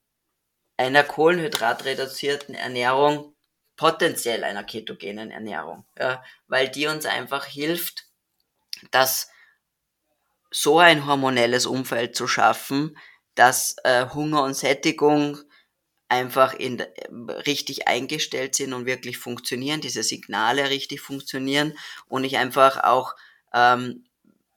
[0.76, 3.36] einer kohlenhydratreduzierten Ernährung,
[3.76, 8.08] potenziell einer ketogenen Ernährung, ja, weil die uns einfach hilft,
[8.90, 9.30] dass
[10.50, 12.98] so ein hormonelles Umfeld zu schaffen,
[13.36, 15.38] dass äh, Hunger und Sättigung
[16.08, 16.82] einfach in,
[17.46, 23.14] richtig eingestellt sind und wirklich funktionieren, diese Signale richtig funktionieren und ich einfach auch
[23.54, 24.04] ähm,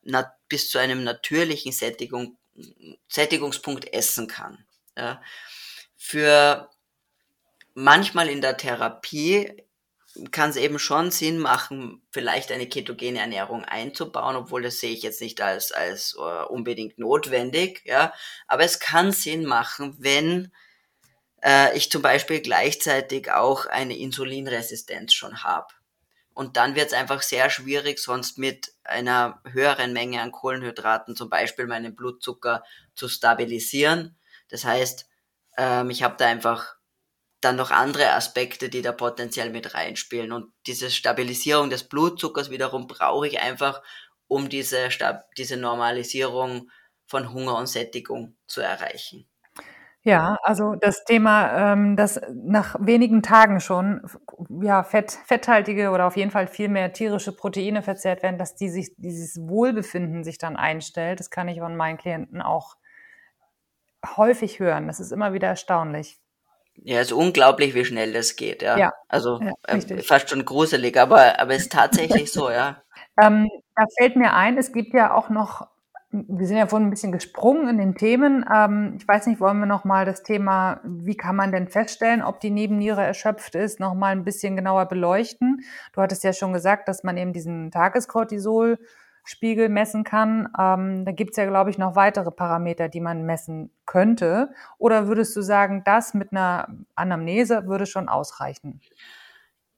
[0.02, 2.36] na, bis zu einem natürlichen Sättigung,
[3.08, 4.64] Sättigungspunkt essen kann.
[4.96, 5.22] Ja.
[5.96, 6.70] Für
[7.74, 9.64] manchmal in der Therapie
[10.30, 15.02] kann es eben schon Sinn machen, vielleicht eine ketogene Ernährung einzubauen, obwohl das sehe ich
[15.02, 18.12] jetzt nicht als, als uh, unbedingt notwendig, ja.
[18.46, 20.52] Aber es kann Sinn machen, wenn
[21.42, 25.66] äh, ich zum Beispiel gleichzeitig auch eine Insulinresistenz schon habe.
[26.34, 31.30] Und dann wird es einfach sehr schwierig, sonst mit einer höheren Menge an Kohlenhydraten zum
[31.30, 34.18] Beispiel meinen Blutzucker zu stabilisieren.
[34.48, 35.08] Das heißt,
[35.56, 36.74] ähm, ich habe da einfach
[37.40, 40.32] dann noch andere Aspekte, die da potenziell mit reinspielen.
[40.32, 43.82] Und diese Stabilisierung des Blutzuckers wiederum brauche ich einfach,
[44.26, 46.70] um diese, Stab diese Normalisierung
[47.06, 49.28] von Hunger und Sättigung zu erreichen.
[50.06, 54.02] Ja, also das Thema, ähm, dass nach wenigen Tagen schon
[54.62, 58.68] ja, fett, fetthaltige oder auf jeden Fall viel mehr tierische Proteine verzehrt werden, dass die
[58.68, 61.20] sich, dieses Wohlbefinden sich dann einstellt.
[61.20, 62.76] Das kann ich von meinen Klienten auch
[64.16, 64.88] häufig hören.
[64.88, 66.20] Das ist immer wieder erstaunlich.
[66.76, 68.76] Ja, es ist unglaublich, wie schnell das geht, ja.
[68.76, 72.82] Ja, Also ja, äh, fast schon gruselig, aber, aber es ist tatsächlich so, ja.
[73.20, 75.68] Ähm, da fällt mir ein, es gibt ja auch noch,
[76.28, 78.44] wir sind ja vorhin ein bisschen gesprungen in den Themen.
[78.52, 82.22] Ähm, ich weiß nicht, wollen wir noch mal das Thema, wie kann man denn feststellen,
[82.22, 85.64] ob die Nebenniere erschöpft ist, noch mal ein bisschen genauer beleuchten?
[85.92, 88.78] Du hattest ja schon gesagt, dass man eben diesen Tagescortisol
[89.24, 90.48] Spiegel messen kann.
[90.58, 94.50] Ähm, da gibt's ja, glaube ich, noch weitere Parameter, die man messen könnte.
[94.78, 98.80] Oder würdest du sagen, das mit einer Anamnese würde schon ausreichen?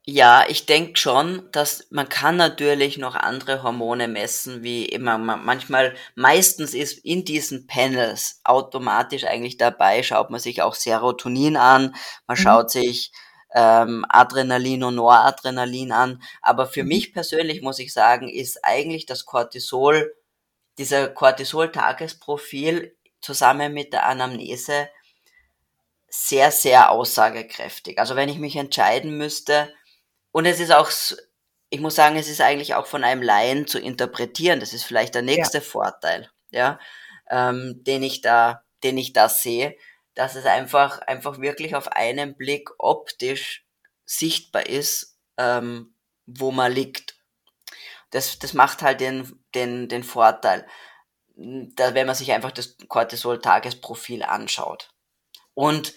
[0.09, 5.95] Ja, ich denke schon, dass man kann natürlich noch andere Hormone messen, wie immer manchmal,
[6.15, 11.93] meistens ist in diesen Panels automatisch eigentlich dabei, schaut man sich auch Serotonin an,
[12.25, 12.41] man mhm.
[12.41, 13.11] schaut sich
[13.53, 16.23] ähm, Adrenalin und Noradrenalin an.
[16.41, 16.89] Aber für mhm.
[16.89, 20.15] mich persönlich muss ich sagen, ist eigentlich das Cortisol,
[20.77, 24.87] dieser Cortisol-Tagesprofil zusammen mit der Anamnese
[26.07, 27.99] sehr, sehr aussagekräftig.
[27.99, 29.73] Also wenn ich mich entscheiden müsste,
[30.37, 30.91] und es ist auch,
[31.69, 34.59] ich muss sagen, es ist eigentlich auch von einem Laien zu interpretieren.
[34.59, 35.63] Das ist vielleicht der nächste ja.
[35.63, 36.79] Vorteil, ja,
[37.29, 39.75] ähm, den ich da, den ich da sehe
[40.17, 43.63] dass es einfach, einfach wirklich auf einen Blick optisch
[44.03, 45.93] sichtbar ist, ähm,
[46.25, 47.15] wo man liegt.
[48.09, 50.65] Das, das macht halt den, den, den Vorteil,
[51.35, 54.89] da, wenn man sich einfach das Cortisol-Tagesprofil anschaut.
[55.53, 55.93] Und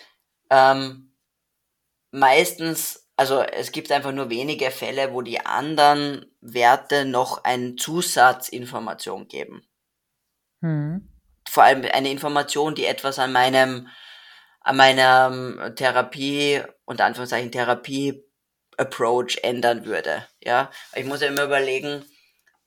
[0.51, 1.15] ähm,
[2.11, 9.29] meistens, also es gibt einfach nur wenige Fälle, wo die anderen Werte noch eine Zusatzinformation
[9.29, 9.63] geben.
[10.63, 11.07] Hm.
[11.47, 13.89] Vor allem eine Information, die etwas an meinem
[14.63, 18.25] an meiner Therapie, unter Anführungszeichen Therapie
[18.79, 20.27] Approach ändern würde.
[20.43, 22.03] Ja, ich muss ja immer überlegen,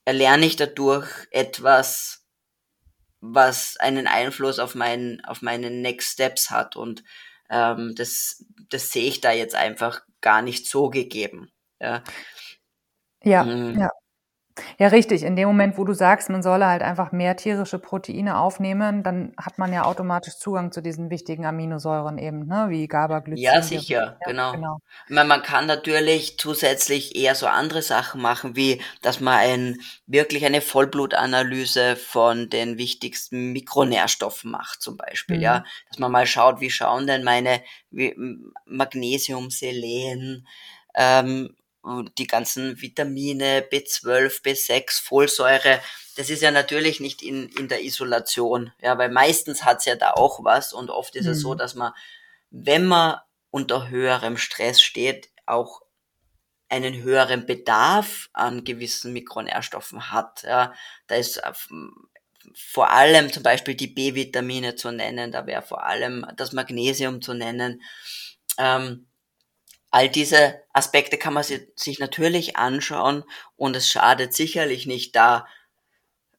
[0.04, 2.28] erlerne ich dadurch etwas,
[3.20, 7.02] was einen Einfluss auf meinen, auf meine Next Steps hat und
[7.50, 11.52] ähm, das, das sehe ich da jetzt einfach gar nicht so gegeben.
[11.78, 12.02] Ja,
[13.22, 13.78] ja, mhm.
[13.78, 13.90] ja.
[14.78, 15.24] Ja, richtig.
[15.24, 19.32] In dem Moment, wo du sagst, man solle halt einfach mehr tierische Proteine aufnehmen, dann
[19.36, 22.66] hat man ja automatisch Zugang zu diesen wichtigen Aminosäuren eben, ne?
[22.68, 23.42] wie GABA-Glycin.
[23.42, 24.52] Ja, sicher, ja, genau.
[24.52, 24.78] genau.
[25.08, 30.44] Man, man kann natürlich zusätzlich eher so andere Sachen machen, wie dass man ein, wirklich
[30.46, 35.42] eine Vollblutanalyse von den wichtigsten Mikronährstoffen macht, zum Beispiel, mhm.
[35.42, 35.64] ja.
[35.88, 38.14] Dass man mal schaut, wie schauen denn meine wie,
[38.66, 40.46] Magnesium, Selen,
[40.94, 41.56] ähm,
[42.18, 45.80] die ganzen Vitamine, B12, B6, Folsäure,
[46.16, 50.12] das ist ja natürlich nicht in, in der Isolation, ja, weil meistens hat's ja da
[50.12, 51.32] auch was und oft ist mhm.
[51.32, 51.58] es so, mhm.
[51.58, 51.92] dass man,
[52.50, 53.18] wenn man
[53.50, 55.82] unter höherem Stress steht, auch
[56.68, 60.42] einen höheren Bedarf an gewissen Mikronährstoffen hat.
[60.42, 60.74] Ja.
[61.06, 61.52] Da ist äh,
[62.54, 67.34] vor allem zum Beispiel die B-Vitamine zu nennen, da wäre vor allem das Magnesium zu
[67.34, 67.82] nennen.
[68.58, 69.06] Ähm,
[69.94, 73.22] All diese Aspekte kann man sich natürlich anschauen
[73.54, 75.46] und es schadet sicherlich nicht da,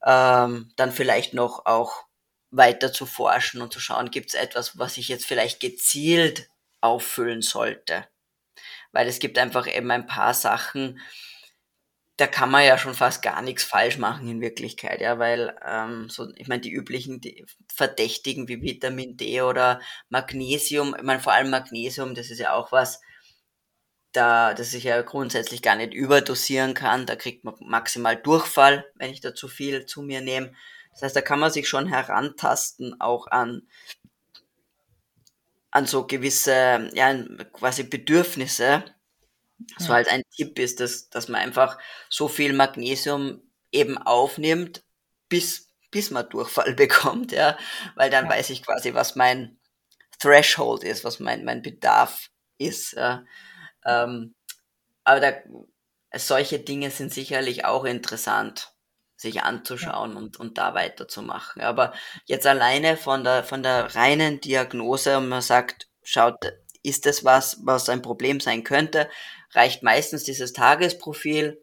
[0.04, 2.04] ähm, dann vielleicht noch auch
[2.50, 6.50] weiter zu forschen und zu schauen, gibt es etwas, was ich jetzt vielleicht gezielt
[6.82, 8.06] auffüllen sollte.
[8.92, 11.00] Weil es gibt einfach eben ein paar Sachen,
[12.18, 16.10] da kann man ja schon fast gar nichts falsch machen in Wirklichkeit, ja, weil ähm,
[16.10, 17.22] so, ich meine, die üblichen
[17.74, 22.70] Verdächtigen wie Vitamin D oder Magnesium, ich meine vor allem Magnesium, das ist ja auch
[22.70, 23.00] was,
[24.16, 27.06] da das ich ja grundsätzlich gar nicht überdosieren kann.
[27.06, 30.52] Da kriegt man maximal Durchfall, wenn ich da zu viel zu mir nehme.
[30.92, 33.68] Das heißt, da kann man sich schon herantasten, auch an,
[35.70, 37.14] an so gewisse, ja,
[37.52, 38.84] quasi Bedürfnisse.
[39.78, 44.82] So halt ein Tipp ist, dass, dass man einfach so viel Magnesium eben aufnimmt,
[45.28, 47.58] bis, bis man Durchfall bekommt, ja,
[47.94, 48.30] weil dann ja.
[48.30, 49.58] weiß ich quasi, was mein
[50.18, 52.92] Threshold ist, was mein, mein Bedarf ist.
[52.94, 53.24] Ja.
[53.86, 54.34] Ähm,
[55.04, 55.32] aber da,
[56.18, 58.72] solche Dinge sind sicherlich auch interessant,
[59.16, 60.18] sich anzuschauen ja.
[60.18, 61.62] und, und da weiterzumachen.
[61.62, 61.92] Aber
[62.26, 66.36] jetzt alleine von der, von der reinen Diagnose und man sagt, schaut,
[66.82, 69.08] ist das was, was ein Problem sein könnte,
[69.52, 71.60] reicht meistens dieses Tagesprofil,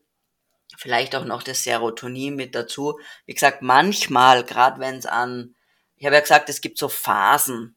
[0.77, 2.99] vielleicht auch noch das Serotonin mit dazu.
[3.25, 5.55] Wie gesagt, manchmal, gerade wenn es an,
[5.95, 7.75] ich habe ja gesagt, es gibt so Phasen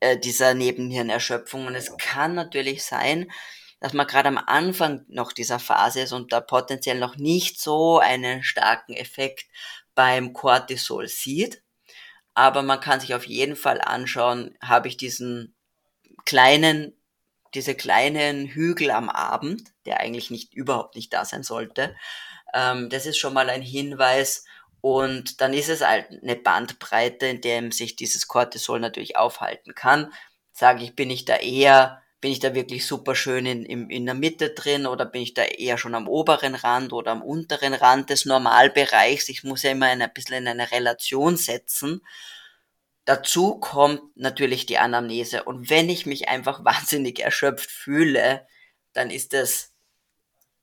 [0.00, 3.30] äh, dieser Nebenhirnerschöpfung und es kann natürlich sein,
[3.80, 7.98] dass man gerade am Anfang noch dieser Phase ist und da potenziell noch nicht so
[7.98, 9.46] einen starken Effekt
[9.94, 11.62] beim Cortisol sieht.
[12.34, 15.54] Aber man kann sich auf jeden Fall anschauen, habe ich diesen
[16.24, 16.94] kleinen,
[17.54, 21.96] diese kleinen Hügel am Abend, der eigentlich nicht, überhaupt nicht da sein sollte.
[22.52, 24.44] Ähm, das ist schon mal ein Hinweis.
[24.82, 30.12] Und dann ist es halt eine Bandbreite, in der sich dieses Cortisol natürlich aufhalten kann.
[30.52, 34.06] Sage ich, bin ich da eher bin ich da wirklich super schön in, in, in
[34.06, 37.74] der Mitte drin oder bin ich da eher schon am oberen Rand oder am unteren
[37.74, 39.28] Rand des Normalbereichs?
[39.28, 42.00] Ich muss ja immer ein bisschen in eine Relation setzen.
[43.04, 45.44] Dazu kommt natürlich die Anamnese.
[45.44, 48.46] Und wenn ich mich einfach wahnsinnig erschöpft fühle,
[48.92, 49.74] dann ist das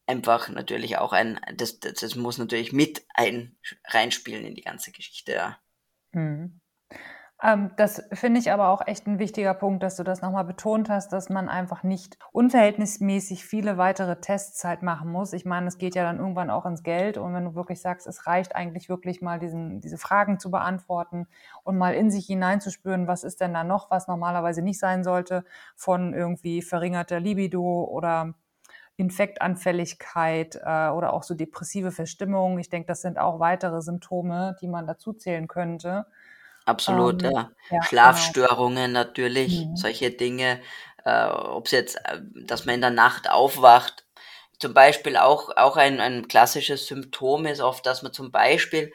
[0.08, 4.92] einfach natürlich auch ein, das, das, das muss natürlich mit ein, reinspielen in die ganze
[4.92, 5.60] Geschichte, ja.
[6.12, 6.60] Mhm.
[7.44, 10.90] Ähm, das finde ich aber auch echt ein wichtiger Punkt, dass du das nochmal betont
[10.90, 15.34] hast, dass man einfach nicht unverhältnismäßig viele weitere Tests halt machen muss.
[15.34, 18.08] Ich meine, es geht ja dann irgendwann auch ins Geld und wenn du wirklich sagst,
[18.08, 21.28] es reicht eigentlich wirklich mal diesen, diese Fragen zu beantworten
[21.64, 25.44] und mal in sich hineinzuspüren, was ist denn da noch, was normalerweise nicht sein sollte,
[25.76, 28.36] von irgendwie verringerter Libido oder
[28.96, 32.60] Infektanfälligkeit äh, oder auch so depressive Verstimmung.
[32.60, 36.06] Ich denke, das sind auch weitere Symptome, die man dazu zählen könnte.
[36.66, 37.40] Absolut, ähm, ja.
[37.40, 37.52] ja.
[37.70, 37.84] Genau.
[37.84, 39.00] Schlafstörungen genau.
[39.00, 39.76] natürlich, mhm.
[39.76, 40.62] solche Dinge,
[41.06, 44.06] äh, ob es jetzt, äh, dass man in der Nacht aufwacht,
[44.60, 48.94] zum Beispiel auch, auch ein, ein klassisches Symptom ist oft, dass man zum Beispiel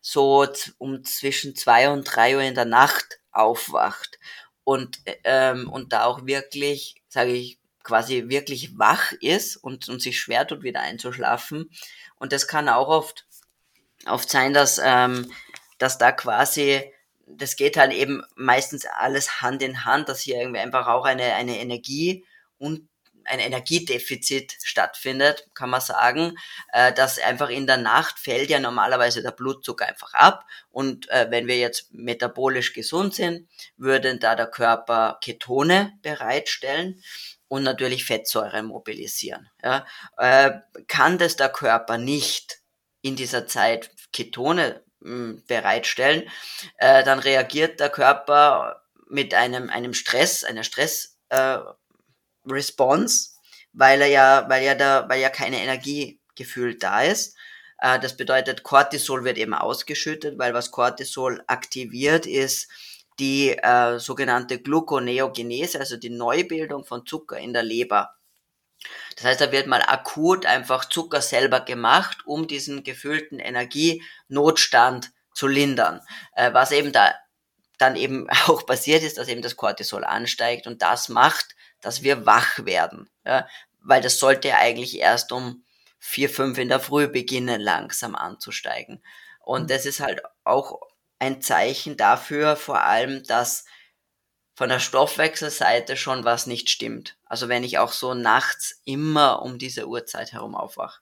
[0.00, 0.46] so
[0.78, 4.18] um zwischen zwei und drei Uhr in der Nacht aufwacht
[4.64, 10.18] und, ähm, und da auch wirklich, sage ich, quasi wirklich wach ist und, und sich
[10.18, 11.70] schwer tut, wieder einzuschlafen.
[12.16, 13.26] Und das kann auch oft,
[14.06, 15.30] oft sein, dass, ähm,
[15.78, 16.92] dass da quasi
[17.36, 21.34] das geht halt eben meistens alles Hand in Hand, dass hier irgendwie einfach auch eine,
[21.34, 22.24] eine Energie
[22.58, 22.88] und
[23.24, 26.36] ein Energiedefizit stattfindet, kann man sagen,
[26.72, 31.26] äh, dass einfach in der Nacht fällt ja normalerweise der Blutzucker einfach ab und äh,
[31.30, 37.02] wenn wir jetzt metabolisch gesund sind, würde da der Körper Ketone bereitstellen
[37.48, 39.50] und natürlich Fettsäuren mobilisieren.
[39.62, 39.86] Ja.
[40.16, 40.52] Äh,
[40.88, 42.60] kann das der Körper nicht
[43.02, 44.82] in dieser Zeit Ketone
[45.46, 46.28] bereitstellen,
[46.78, 51.58] äh, dann reagiert der Körper mit einem, einem Stress, einer Stress äh,
[53.72, 57.36] weil er ja, weil ja da, weil ja keine Energie gefühlt da ist.
[57.78, 62.68] Äh, das bedeutet, Cortisol wird eben ausgeschüttet, weil was Cortisol aktiviert ist,
[63.18, 68.14] die äh, sogenannte Gluconeogenese, also die Neubildung von Zucker in der Leber.
[69.16, 75.46] Das heißt, da wird mal akut einfach Zucker selber gemacht, um diesen gefühlten Energienotstand zu
[75.46, 76.00] lindern.
[76.34, 77.14] Äh, was eben da
[77.78, 82.26] dann eben auch passiert ist, dass eben das Cortisol ansteigt und das macht, dass wir
[82.26, 83.10] wach werden.
[83.24, 83.46] Ja?
[83.80, 85.64] Weil das sollte ja eigentlich erst um
[85.98, 89.02] vier, fünf in der Früh beginnen, langsam anzusteigen.
[89.40, 90.80] Und das ist halt auch
[91.18, 93.64] ein Zeichen dafür, vor allem, dass
[94.54, 97.16] von der Stoffwechselseite schon was nicht stimmt.
[97.26, 101.00] Also wenn ich auch so nachts immer um diese Uhrzeit herum aufwache.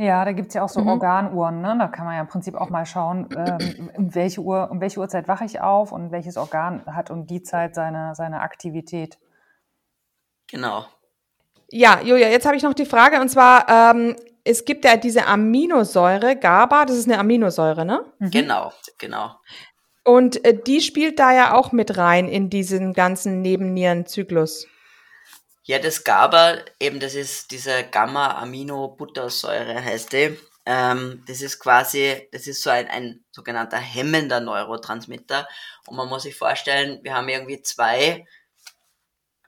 [0.00, 0.90] Ja, da gibt's ja auch so mhm.
[0.90, 1.74] Organuhren, ne?
[1.76, 5.00] Da kann man ja im Prinzip auch mal schauen, ähm, um, welche Uhr, um welche
[5.00, 9.18] Uhrzeit wache ich auf und welches Organ hat um die Zeit seine, seine Aktivität.
[10.46, 10.86] Genau.
[11.70, 15.26] Ja, Julia, jetzt habe ich noch die Frage und zwar, ähm, es gibt ja diese
[15.26, 18.04] Aminosäure, GABA, das ist eine Aminosäure, ne?
[18.20, 18.30] Mhm.
[18.30, 19.34] Genau, genau.
[20.08, 24.66] Und äh, die spielt da ja auch mit rein in diesen ganzen Nebennierenzyklus.
[25.64, 30.38] Ja, das GABA, eben das ist diese Gamma-Aminobuttersäure heißt die.
[30.64, 35.46] Ähm, das ist quasi, das ist so ein, ein sogenannter hemmender Neurotransmitter.
[35.86, 38.26] Und man muss sich vorstellen, wir haben irgendwie zwei,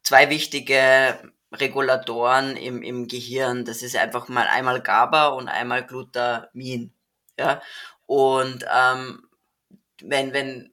[0.02, 3.64] zwei wichtige Regulatoren im, im Gehirn.
[3.64, 6.92] Das ist einfach mal einmal GABA und einmal Glutamin.
[7.38, 7.62] Ja?
[8.04, 9.26] Und ähm,
[10.06, 10.72] wenn, wenn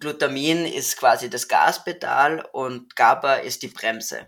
[0.00, 4.26] Glutamin ist quasi das Gaspedal und GABA ist die Bremse.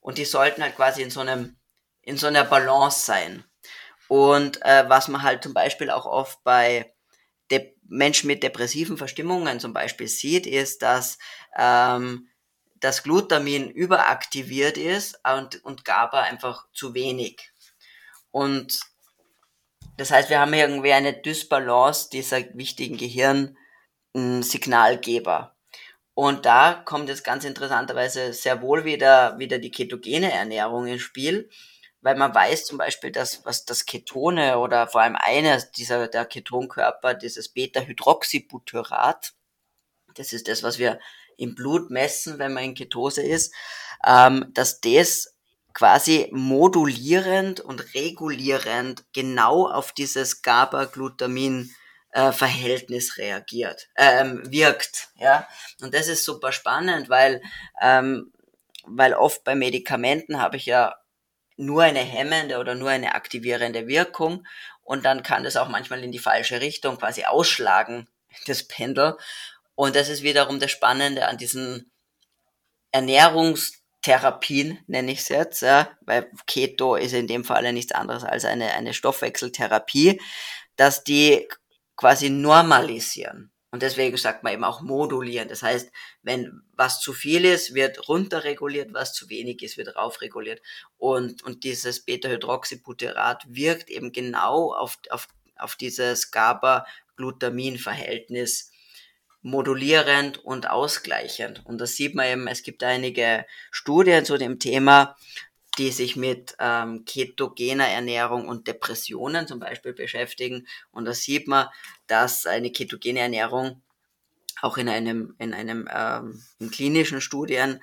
[0.00, 1.58] Und die sollten halt quasi in so einem,
[2.02, 3.44] in so einer Balance sein.
[4.08, 6.94] Und äh, was man halt zum Beispiel auch oft bei
[7.50, 11.16] De Menschen mit depressiven Verstimmungen zum Beispiel sieht, ist, dass
[11.56, 12.28] ähm,
[12.80, 17.50] das Glutamin überaktiviert ist und, und GABA einfach zu wenig.
[18.30, 18.80] Und
[19.96, 23.56] das heißt, wir haben irgendwie eine Dysbalance dieser wichtigen Gehirn,
[24.14, 25.54] Signalgeber.
[26.14, 31.48] Und da kommt jetzt ganz interessanterweise sehr wohl wieder, wieder die ketogene Ernährung ins Spiel,
[32.00, 36.24] weil man weiß zum Beispiel, dass was das Ketone oder vor allem eines dieser der
[36.24, 39.32] Ketonkörper, dieses Beta-Hydroxybutyrat,
[40.14, 40.98] das ist das, was wir
[41.36, 43.54] im Blut messen, wenn man in Ketose ist,
[44.04, 45.36] ähm, dass das
[45.72, 51.72] quasi modulierend und regulierend genau auf dieses GABA-Glutamin
[52.12, 55.46] äh, Verhältnis reagiert, ähm, wirkt, ja.
[55.82, 57.42] Und das ist super spannend, weil,
[57.80, 58.32] ähm,
[58.84, 60.94] weil oft bei Medikamenten habe ich ja
[61.56, 64.46] nur eine hemmende oder nur eine aktivierende Wirkung
[64.88, 68.08] und dann kann das auch manchmal in die falsche Richtung quasi ausschlagen,
[68.46, 69.18] das Pendel.
[69.74, 71.90] Und das ist wiederum das Spannende an diesen
[72.90, 78.44] Ernährungstherapien, nenne ich es jetzt, ja, weil Keto ist in dem Falle nichts anderes als
[78.44, 80.20] eine, eine Stoffwechseltherapie,
[80.76, 81.46] dass die
[81.98, 83.50] quasi normalisieren.
[83.70, 85.48] Und deswegen sagt man eben auch modulieren.
[85.48, 85.92] Das heißt,
[86.22, 90.62] wenn was zu viel ist, wird runterreguliert, was zu wenig ist, wird raufreguliert.
[90.96, 98.72] Und, und dieses Beta-Hydroxybutyrat wirkt eben genau auf, auf, auf dieses GABA-Glutamin-Verhältnis
[99.42, 101.66] modulierend und ausgleichend.
[101.66, 105.14] Und das sieht man eben, es gibt einige Studien zu dem Thema,
[105.78, 110.66] die sich mit ähm, ketogener Ernährung und Depressionen zum Beispiel beschäftigen.
[110.90, 111.68] Und da sieht man,
[112.06, 113.80] dass eine ketogene Ernährung
[114.60, 117.80] auch in einem, in einem ähm, in klinischen Studien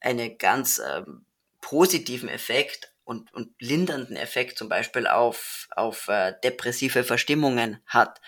[0.00, 1.24] einen ganz ähm,
[1.60, 8.20] positiven Effekt und, und lindernden Effekt zum Beispiel auf, auf äh, depressive Verstimmungen hat.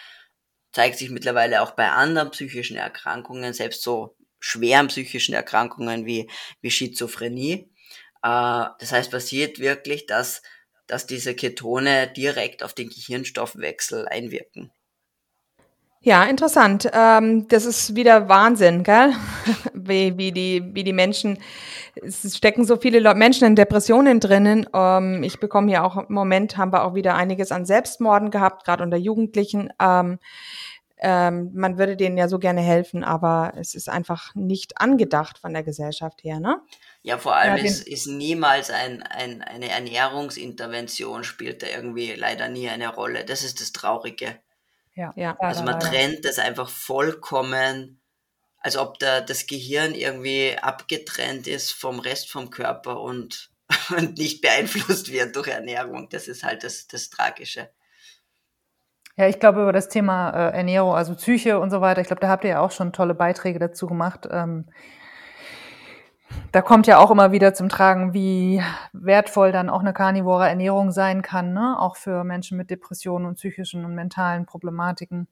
[0.72, 6.70] Zeigt sich mittlerweile auch bei anderen psychischen Erkrankungen, selbst so schweren psychischen Erkrankungen wie, wie
[6.70, 7.68] Schizophrenie.
[8.22, 10.42] Äh, das heißt, passiert wirklich, dass,
[10.86, 14.72] dass diese Ketone direkt auf den Gehirnstoffwechsel einwirken.
[16.00, 16.88] Ja, interessant.
[16.92, 19.12] Ähm, das ist wieder Wahnsinn, gell?
[19.74, 21.38] wie, wie, die, wie die Menschen,
[21.96, 24.66] es stecken so viele Leute, Menschen in Depressionen drinnen.
[24.72, 28.64] Ähm, ich bekomme ja auch im Moment, haben wir auch wieder einiges an Selbstmorden gehabt,
[28.64, 29.70] gerade unter Jugendlichen.
[29.80, 30.20] Ähm,
[30.98, 35.52] ähm, man würde denen ja so gerne helfen, aber es ist einfach nicht angedacht von
[35.52, 36.60] der Gesellschaft her, ne?
[37.02, 42.48] Ja, vor allem ja, ist, ist niemals ein, ein, eine Ernährungsintervention spielt da irgendwie leider
[42.48, 43.24] nie eine Rolle.
[43.24, 44.38] Das ist das Traurige.
[44.94, 45.36] Ja, ja.
[45.38, 48.00] Also man trennt das einfach vollkommen,
[48.58, 53.50] als ob da das Gehirn irgendwie abgetrennt ist vom Rest vom Körper und,
[53.96, 56.08] und nicht beeinflusst wird durch Ernährung.
[56.08, 57.70] Das ist halt das, das Tragische.
[59.16, 62.20] Ja, ich glaube, über das Thema äh, Ernährung, also Psyche und so weiter, ich glaube,
[62.20, 64.28] da habt ihr ja auch schon tolle Beiträge dazu gemacht.
[64.30, 64.66] Ähm,
[66.52, 68.62] da kommt ja auch immer wieder zum Tragen, wie
[68.92, 71.76] wertvoll dann auch eine karnivore Ernährung sein kann, ne?
[71.78, 75.28] auch für Menschen mit Depressionen und psychischen und mentalen Problematiken.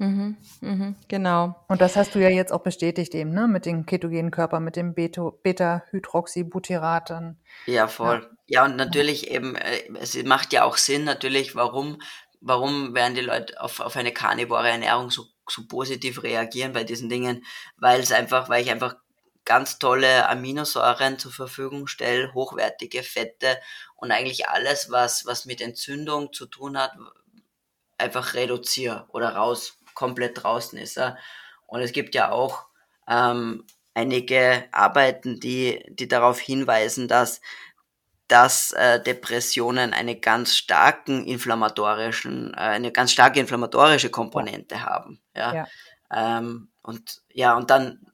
[0.00, 1.56] Mhm, mhm, genau.
[1.66, 3.48] Und das hast du ja jetzt auch bestätigt eben, ne?
[3.48, 7.36] Mit den ketogenen Körpern, mit dem Beta-Hydroxybutyraten.
[7.66, 8.20] Ja, voll.
[8.46, 8.60] Ja.
[8.60, 11.98] ja, und natürlich eben, äh, es macht ja auch Sinn natürlich, warum
[12.40, 17.08] warum werden die Leute auf, auf eine karnivore Ernährung so, so positiv reagieren bei diesen
[17.08, 17.44] Dingen?
[17.76, 18.96] Weil es einfach, weil ich einfach
[19.48, 23.58] ganz tolle Aminosäuren zur Verfügung stelle, hochwertige Fette
[23.96, 26.92] und eigentlich alles, was, was mit Entzündung zu tun hat,
[27.96, 30.96] einfach reduziere oder raus, komplett draußen ist.
[30.96, 31.16] Ja.
[31.66, 32.66] Und es gibt ja auch
[33.08, 37.40] ähm, einige Arbeiten, die, die darauf hinweisen, dass
[38.28, 45.18] dass äh, Depressionen eine ganz starken inflammatorischen, äh, eine ganz starke inflammatorische Komponente haben.
[45.34, 45.54] Ja.
[45.54, 45.66] ja.
[46.12, 48.06] Ähm, und ja, und dann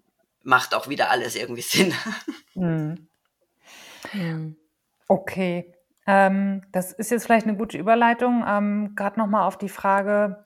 [0.44, 1.92] macht auch wieder alles irgendwie Sinn.
[2.56, 3.08] Hm.
[4.12, 4.56] Hm.
[5.08, 5.74] Okay.
[6.06, 8.44] Ähm, das ist jetzt vielleicht eine gute Überleitung.
[8.46, 10.44] Ähm, Gerade nochmal auf die Frage,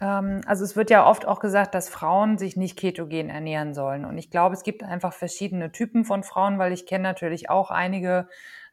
[0.00, 4.04] ähm, also es wird ja oft auch gesagt, dass Frauen sich nicht ketogen ernähren sollen.
[4.04, 7.70] Und ich glaube, es gibt einfach verschiedene Typen von Frauen, weil ich kenne natürlich auch
[7.70, 8.28] einige,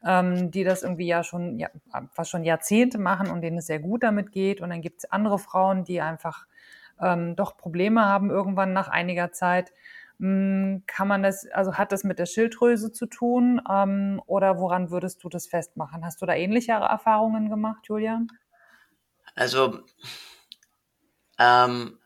[0.06, 1.70] ähm, die das irgendwie ja schon, ja,
[2.12, 4.62] fast schon Jahrzehnte machen und denen es sehr gut damit geht.
[4.62, 6.46] Und dann gibt es andere Frauen, die einfach
[7.02, 9.72] ähm, doch Probleme haben irgendwann nach einiger Zeit.
[10.20, 14.92] Hm, kann man das, also hat das mit der Schilddrüse zu tun ähm, oder woran
[14.92, 16.06] würdest du das festmachen?
[16.06, 18.28] Hast du da ähnliche Erfahrungen gemacht, Julian?
[19.36, 19.80] Also
[21.40, 21.98] ähm,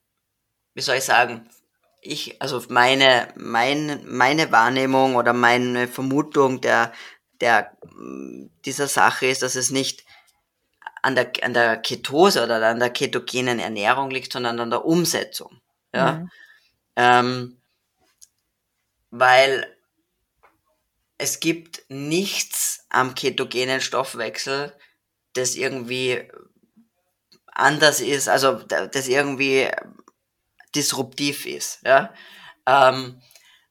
[0.74, 1.50] wie soll ich sagen,
[2.02, 6.94] ich, also meine, meine, meine Wahrnehmung oder meine Vermutung der,
[7.42, 7.76] der,
[8.64, 10.05] dieser Sache ist, dass es nicht
[11.06, 15.62] an der, an der Ketose oder an der ketogenen Ernährung liegt, sondern an der Umsetzung.
[15.94, 16.14] Ja?
[16.14, 16.32] Mhm.
[16.96, 17.58] Ähm,
[19.12, 19.78] weil
[21.20, 24.76] es gibt nichts am ketogenen Stoffwechsel,
[25.34, 26.28] das irgendwie
[27.46, 29.70] anders ist, also das irgendwie
[30.74, 31.82] disruptiv ist.
[31.86, 32.16] Ja?
[32.66, 33.22] Ähm,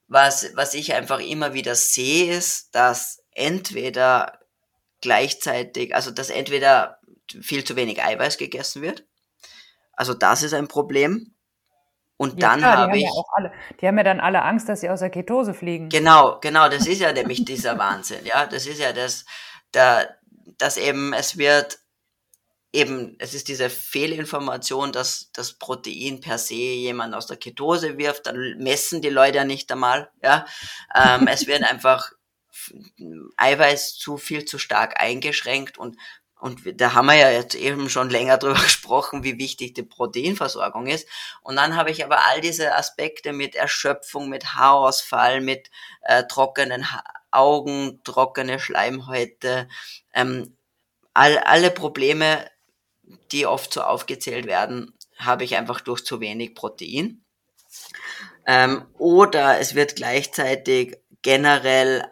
[0.07, 4.39] was, was ich einfach immer wieder sehe, ist, dass entweder
[5.01, 7.01] gleichzeitig, also dass entweder
[7.41, 9.05] viel zu wenig Eiweiß gegessen wird.
[9.93, 11.35] Also das ist ein Problem.
[12.16, 13.03] Und ja, dann klar, habe ich.
[13.03, 15.89] Ja alle, die haben ja dann alle Angst, dass sie aus der Ketose fliegen.
[15.89, 18.25] Genau, genau, das ist ja nämlich dieser Wahnsinn.
[18.25, 19.25] Ja, das ist ja das,
[19.72, 20.07] da,
[20.59, 21.79] dass eben es wird
[22.72, 28.27] eben, es ist diese Fehlinformation, dass das Protein per se jemand aus der Ketose wirft,
[28.27, 30.45] dann messen die Leute ja nicht einmal, ja.
[30.95, 32.12] Ähm, es wird einfach
[33.37, 35.97] Eiweiß zu viel zu stark eingeschränkt und
[36.45, 40.86] und da haben wir ja jetzt eben schon länger drüber gesprochen, wie wichtig die Proteinversorgung
[40.86, 41.09] ist.
[41.40, 45.70] Und dann habe ich aber all diese Aspekte mit Erschöpfung, mit Haarausfall, mit
[46.03, 49.70] äh, trockenen ha Augen, trockene Schleimhäute,
[50.12, 50.55] ähm,
[51.14, 52.47] all, alle Probleme,
[53.32, 57.24] die oft so aufgezählt werden, habe ich einfach durch zu wenig Protein.
[58.47, 62.05] Ähm, oder es wird gleichzeitig generell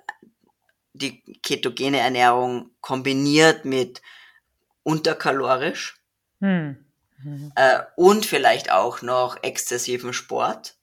[0.95, 4.01] die ketogene Ernährung kombiniert mit
[4.83, 6.03] unterkalorisch
[6.43, 6.85] hm.
[7.22, 7.53] Mhm.
[7.55, 10.74] Äh, und vielleicht auch noch exzessiven Sport.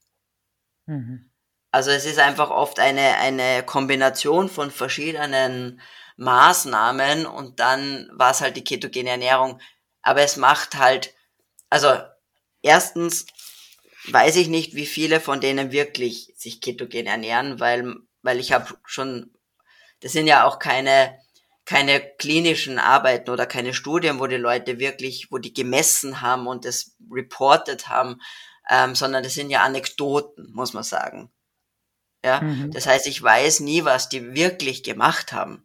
[0.86, 1.30] Mhm.
[1.72, 5.82] Also es ist einfach oft eine, eine Kombination von verschiedenen
[6.16, 9.60] Maßnahmen und dann war es halt die ketogene Ernährung.
[10.02, 11.14] Aber es macht halt,
[11.70, 11.90] also
[12.62, 13.28] erstens
[14.08, 18.78] weiß ich nicht, wie viele von denen wirklich sich ketogen ernähren, weil, weil ich habe
[18.86, 19.32] schon,
[20.00, 21.20] das sind ja auch keine
[21.70, 26.66] keine klinischen Arbeiten oder keine Studien, wo die Leute wirklich, wo die gemessen haben und
[26.66, 28.20] das reported haben,
[28.68, 31.32] ähm, sondern das sind ja Anekdoten, muss man sagen.
[32.26, 32.72] Ja, mhm.
[32.72, 35.64] das heißt, ich weiß nie, was die wirklich gemacht haben.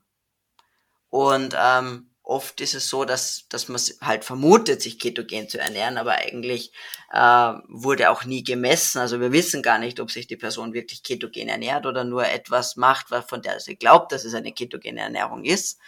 [1.08, 5.98] Und ähm, oft ist es so, dass, dass man halt vermutet, sich ketogen zu ernähren,
[5.98, 6.72] aber eigentlich
[7.12, 8.98] äh, wurde auch nie gemessen.
[8.98, 12.76] Also wir wissen gar nicht, ob sich die Person wirklich ketogen ernährt oder nur etwas
[12.76, 15.78] macht, von der sie glaubt, dass es eine ketogene Ernährung ist.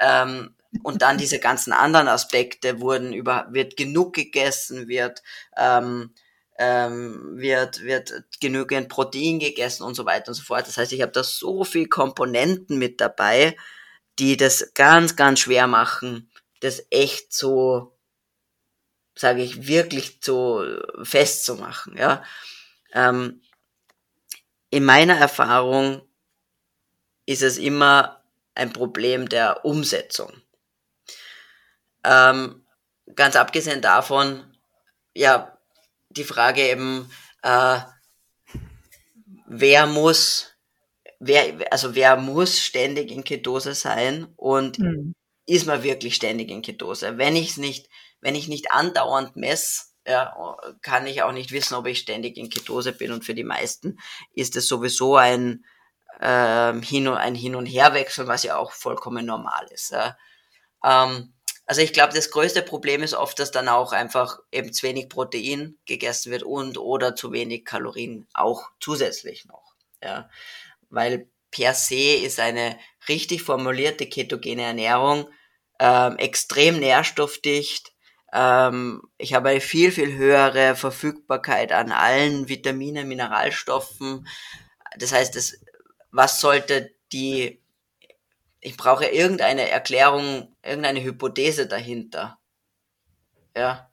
[0.00, 5.22] Ähm, und dann diese ganzen anderen Aspekte wurden über, wird genug gegessen, wird,
[5.56, 6.10] ähm,
[6.58, 10.66] ähm, wird, wird genügend Protein gegessen und so weiter und so fort.
[10.66, 13.56] Das heißt, ich habe da so viel Komponenten mit dabei,
[14.18, 17.96] die das ganz, ganz schwer machen, das echt so,
[19.14, 20.64] sage ich, wirklich so
[21.02, 21.96] festzumachen.
[21.96, 22.22] Ja?
[22.92, 23.42] Ähm,
[24.70, 26.02] in meiner Erfahrung
[27.26, 28.22] ist es immer
[28.54, 30.32] ein Problem der Umsetzung.
[32.04, 32.64] Ähm,
[33.14, 34.56] ganz abgesehen davon,
[35.14, 35.58] ja,
[36.10, 37.10] die Frage eben,
[37.42, 37.80] äh,
[39.46, 40.55] wer muss
[41.18, 45.14] wer, also wer muss ständig in Ketose sein und mhm.
[45.46, 47.18] ist man wirklich ständig in Ketose?
[47.18, 47.88] Wenn ich es nicht,
[48.20, 52.48] wenn ich nicht andauernd messe, ja, kann ich auch nicht wissen, ob ich ständig in
[52.48, 53.12] Ketose bin.
[53.12, 53.98] Und für die meisten
[54.32, 55.64] ist es sowieso ein,
[56.20, 59.90] ähm, hin und, ein Hin- und Herwechsel, was ja auch vollkommen normal ist.
[59.90, 60.16] Ja.
[60.84, 61.32] Ähm,
[61.66, 65.08] also ich glaube, das größte Problem ist oft, dass dann auch einfach eben zu wenig
[65.08, 69.74] Protein gegessen wird und oder zu wenig Kalorien auch zusätzlich noch.
[70.00, 70.28] Ja
[70.96, 72.76] weil per se ist eine
[73.08, 75.28] richtig formulierte ketogene Ernährung
[75.78, 77.92] ähm, extrem nährstoffdicht.
[78.32, 84.26] Ähm, ich habe eine viel, viel höhere Verfügbarkeit an allen Vitaminen, Mineralstoffen.
[84.98, 85.60] Das heißt, das,
[86.10, 87.62] was sollte die,
[88.60, 92.38] ich brauche irgendeine Erklärung, irgendeine Hypothese dahinter.
[93.56, 93.90] Ja.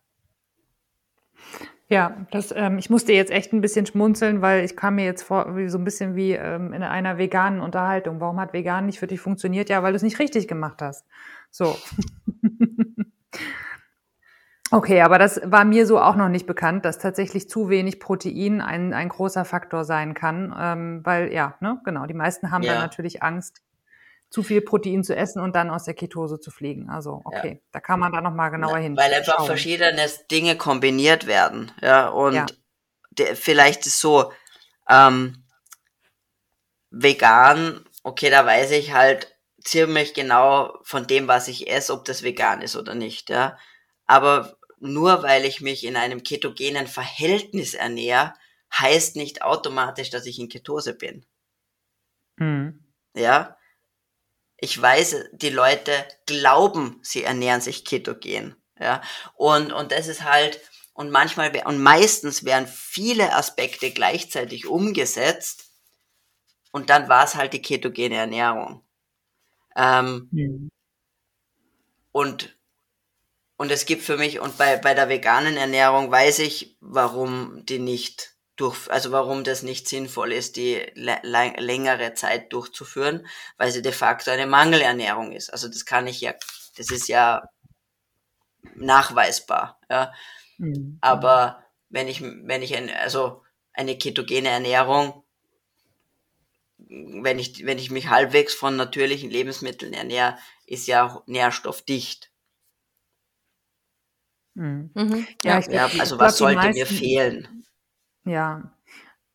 [1.94, 5.22] Ja, das, ähm, ich musste jetzt echt ein bisschen schmunzeln, weil ich kam mir jetzt
[5.22, 8.20] vor, wie, so ein bisschen wie ähm, in einer veganen Unterhaltung.
[8.20, 9.70] Warum hat vegan nicht für dich funktioniert?
[9.70, 11.06] Ja, weil du es nicht richtig gemacht hast.
[11.52, 11.78] So.
[14.72, 18.60] okay, aber das war mir so auch noch nicht bekannt, dass tatsächlich zu wenig Protein
[18.60, 22.74] ein, ein großer Faktor sein kann, ähm, weil ja, ne, genau, die meisten haben ja.
[22.74, 23.62] dann natürlich Angst,
[24.34, 26.90] zu viel Protein zu essen und dann aus der Ketose zu fliegen.
[26.90, 27.70] Also, okay, ja.
[27.72, 28.98] da kann man da nochmal genauer hin.
[28.98, 31.72] Weil einfach verschiedene Dinge kombiniert werden.
[31.82, 32.46] Ja, und ja.
[33.12, 34.34] Der, vielleicht ist so,
[34.90, 35.44] ähm,
[36.90, 42.24] vegan, okay, da weiß ich halt ziemlich genau von dem, was ich esse, ob das
[42.24, 43.56] vegan ist oder nicht, ja.
[44.08, 48.34] Aber nur weil ich mich in einem ketogenen Verhältnis ernähre,
[48.74, 51.24] heißt nicht automatisch, dass ich in Ketose bin.
[52.38, 52.84] Mhm.
[53.16, 53.58] Ja.
[54.64, 55.91] Ich weiß, die Leute
[56.26, 58.55] glauben, sie ernähren sich ketogen.
[58.80, 59.01] Ja,
[59.36, 60.61] und, und das ist halt,
[60.93, 65.66] und manchmal, und meistens werden viele Aspekte gleichzeitig umgesetzt
[66.72, 68.86] und dann war es halt die ketogene Ernährung.
[69.76, 70.70] Ähm, mhm.
[72.14, 72.55] Und
[73.57, 77.80] und es gibt für mich, und bei, bei der veganen Ernährung weiß ich, warum die
[77.80, 83.28] nicht durch, also warum das nicht sinnvoll ist, die längere Zeit durchzuführen,
[83.58, 85.49] weil sie de facto eine Mangelernährung ist.
[85.49, 86.34] Also das kann ich ja,
[86.78, 87.41] das ist ja
[88.76, 89.80] nachweisbar.
[89.89, 90.14] Ja.
[90.58, 90.97] Mhm.
[91.01, 93.43] Aber wenn ich, wenn ich ein, also
[93.74, 95.24] eine ketogene Ernährung,
[96.78, 102.30] wenn ich, wenn ich mich halbwegs von natürlichen Lebensmitteln ernähre, ist ja nährstoffdicht.
[104.56, 104.91] Mhm.
[104.93, 105.28] Mhm.
[105.43, 107.62] Ja, ja, ja, also was sollte meisten, mir fehlen?
[108.26, 108.74] Ja,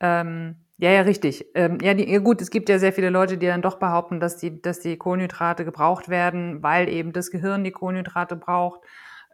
[0.01, 1.47] ähm, ja, ja, richtig.
[1.55, 4.21] Ähm, ja, die, ja, gut, es gibt ja sehr viele Leute, die dann doch behaupten,
[4.21, 8.81] dass die, dass die Kohlenhydrate gebraucht werden, weil eben das Gehirn die Kohlenhydrate braucht.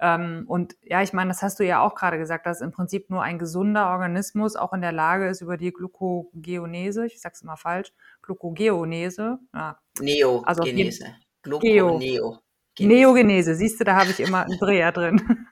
[0.01, 3.11] Ähm, und ja, ich meine, das hast du ja auch gerade gesagt, dass im Prinzip
[3.11, 7.59] nur ein gesunder Organismus auch in der Lage ist, über die Glucogeonese, ich sag's immer
[7.59, 7.93] falsch,
[8.23, 9.79] Glucogeonese, ja.
[10.01, 11.05] Neogenese.
[11.05, 12.39] Also Gluconeo.
[12.81, 15.21] Neogenese, siehst du, da habe ich immer einen Dreher drin.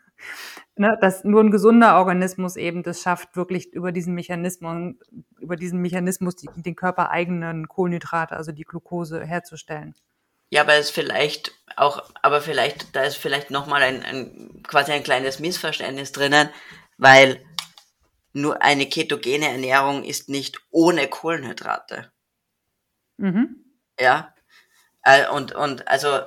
[0.76, 4.94] ne, dass nur ein gesunder Organismus eben das schafft, wirklich über diesen Mechanismus,
[5.38, 9.94] über diesen Mechanismus die, den körpereigenen Kohlenhydrate, also die Glucose herzustellen.
[10.50, 15.02] Ja, aber es vielleicht auch, aber vielleicht, da ist vielleicht nochmal ein, ein, quasi ein
[15.02, 16.50] kleines Missverständnis drinnen,
[16.98, 17.42] weil
[18.34, 22.12] nur eine ketogene Ernährung ist nicht ohne Kohlenhydrate.
[23.16, 23.64] Mhm.
[23.98, 24.34] Ja.
[25.04, 26.20] Äh, und, und also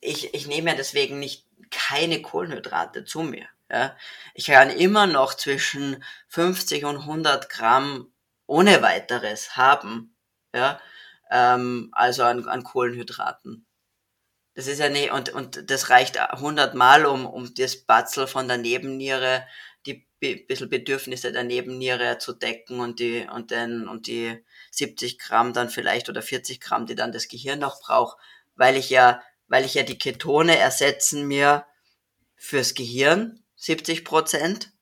[0.00, 3.46] ich, ich nehme ja deswegen nicht keine Kohlenhydrate zu mir.
[3.70, 3.96] Ja.
[4.34, 8.12] Ich kann immer noch zwischen 50 und 100 Gramm
[8.46, 10.16] ohne weiteres haben,
[10.54, 10.80] ja,
[11.30, 13.66] ähm, also an, an Kohlenhydraten.
[14.54, 18.48] Das ist ja nicht, und, und das reicht 100 Mal, um, um das Batzel von
[18.48, 19.46] der Nebenniere,
[19.84, 25.52] die bisschen Bedürfnisse der Nebenniere zu decken und die, und den, und die 70 Gramm
[25.52, 28.16] dann vielleicht oder 40 Gramm, die dann das Gehirn noch braucht,
[28.54, 31.66] weil ich ja weil ich ja die Ketone ersetzen mir
[32.36, 34.72] fürs Gehirn 70 Prozent.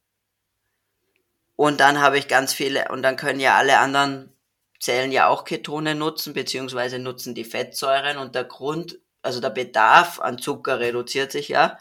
[1.57, 4.33] Und dann habe ich ganz viele, und dann können ja alle anderen
[4.81, 10.21] Zellen ja auch Ketone nutzen, beziehungsweise nutzen die Fettsäuren und der Grund, also der Bedarf
[10.21, 11.79] an Zucker reduziert sich ja.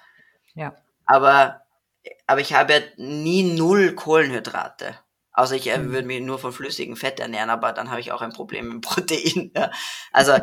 [0.53, 0.75] Ja.
[1.05, 1.61] Aber,
[2.27, 4.95] aber ich habe ja nie null Kohlenhydrate.
[5.34, 5.91] Außer ich mhm.
[5.91, 8.81] würde mich nur von flüssigem Fett ernähren, aber dann habe ich auch ein Problem mit
[8.81, 9.51] Protein.
[9.55, 9.71] Ja.
[10.11, 10.34] Also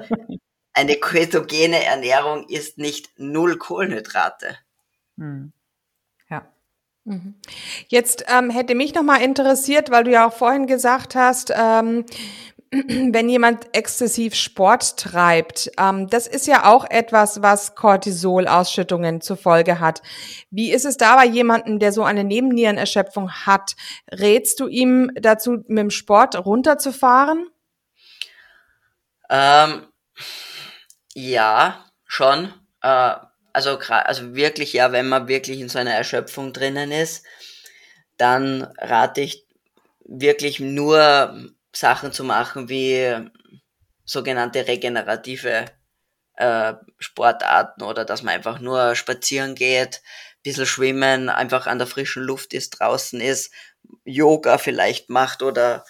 [0.81, 4.57] eine ketogene Ernährung ist nicht null Kohlenhydrate.
[5.19, 5.53] Hm.
[6.31, 6.47] Ja.
[7.05, 7.35] Mhm.
[7.89, 12.07] Jetzt ähm, hätte mich noch mal interessiert, weil du ja auch vorhin gesagt hast, ähm,
[12.71, 19.81] wenn jemand exzessiv Sport treibt, ähm, das ist ja auch etwas, was Cortisolausschüttungen zur Folge
[19.81, 20.01] hat.
[20.51, 23.77] Wie ist es da bei jemandem, der so eine Nebennierenerschöpfung hat?
[24.11, 27.49] Rätst du ihm dazu, mit dem Sport runterzufahren?
[29.29, 29.83] Ähm,
[31.29, 32.53] ja, schon.
[32.83, 33.17] Äh,
[33.53, 37.25] also, also wirklich, ja, wenn man wirklich in so einer Erschöpfung drinnen ist,
[38.17, 39.47] dann rate ich
[40.05, 43.31] wirklich nur Sachen zu machen wie
[44.05, 45.67] sogenannte regenerative
[46.35, 50.03] äh, Sportarten oder dass man einfach nur spazieren geht,
[50.43, 53.53] bisschen schwimmen, einfach an der frischen Luft ist, draußen ist,
[54.05, 55.85] Yoga vielleicht macht oder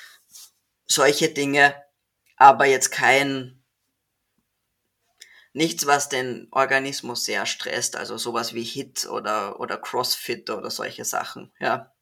[0.87, 1.75] solche Dinge,
[2.37, 3.60] aber jetzt kein
[5.53, 11.05] nichts, was den Organismus sehr stresst, also sowas wie Hit oder, oder Crossfit oder solche
[11.05, 11.93] Sachen, ja.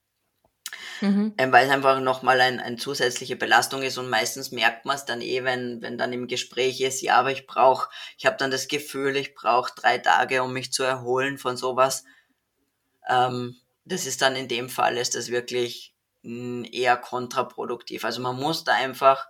[1.00, 1.32] Mhm.
[1.38, 5.06] Ähm, weil es einfach nochmal ein, eine zusätzliche Belastung ist und meistens merkt man es
[5.06, 7.88] dann eh, wenn, wenn dann im Gespräch ist, ja, aber ich brauche,
[8.18, 12.04] ich habe dann das Gefühl, ich brauche drei Tage, um mich zu erholen von sowas.
[13.08, 18.04] Ähm, das ist dann in dem Fall, ist das wirklich mh, eher kontraproduktiv.
[18.04, 19.26] Also man muss da einfach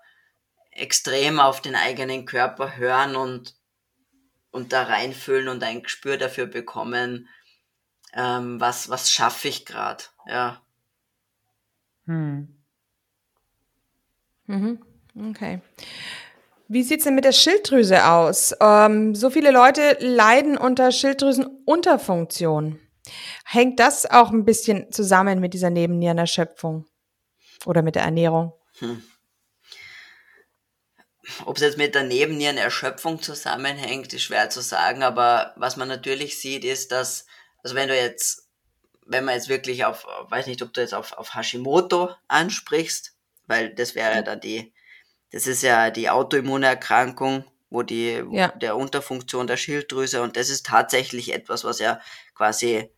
[0.72, 3.54] extrem auf den eigenen Körper hören und
[4.50, 7.28] und da reinfühlen und ein Gespür dafür bekommen,
[8.14, 10.60] ähm, was, was schaffe ich gerade, ja.
[12.06, 12.48] Hm.
[14.46, 14.78] Mhm.
[15.30, 15.60] Okay.
[16.68, 18.54] Wie sieht's denn mit der Schilddrüse aus?
[18.60, 22.78] Ähm, so viele Leute leiden unter Schilddrüsenunterfunktion.
[23.44, 26.84] Hängt das auch ein bisschen zusammen mit dieser Nebennierenerschöpfung
[27.64, 28.52] oder mit der Ernährung?
[28.80, 29.02] Hm.
[31.44, 36.40] Ob es jetzt mit der Nebennierenerschöpfung zusammenhängt, ist schwer zu sagen, aber was man natürlich
[36.40, 37.26] sieht, ist, dass,
[37.62, 38.48] also wenn du jetzt,
[39.06, 43.14] wenn man jetzt wirklich auf, weiß nicht, ob du jetzt auf, auf Hashimoto ansprichst,
[43.46, 44.72] weil das wäre dann die,
[45.30, 48.48] das ist ja die Autoimmunerkrankung, wo die, ja.
[48.48, 52.00] der Unterfunktion der Schilddrüse und das ist tatsächlich etwas, was ja
[52.34, 52.90] quasi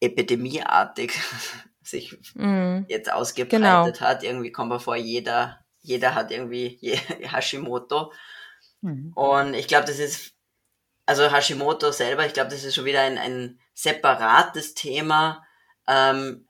[0.00, 1.12] epidemieartig
[1.82, 3.60] sich mm, jetzt ausgebreitet
[3.96, 4.00] genau.
[4.00, 4.22] hat.
[4.22, 6.78] Irgendwie kommt man vor, jeder jeder hat irgendwie
[7.22, 8.12] Hashimoto.
[8.80, 9.12] Mhm.
[9.14, 10.32] Und ich glaube, das ist,
[11.06, 15.44] also Hashimoto selber, ich glaube, das ist schon wieder ein, ein separates Thema.
[15.86, 16.46] Ähm,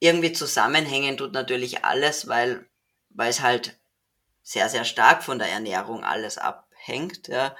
[0.00, 2.66] irgendwie zusammenhängen tut natürlich alles, weil,
[3.10, 3.78] weil es halt
[4.42, 7.28] sehr, sehr stark von der Ernährung alles abhängt.
[7.28, 7.54] Ja.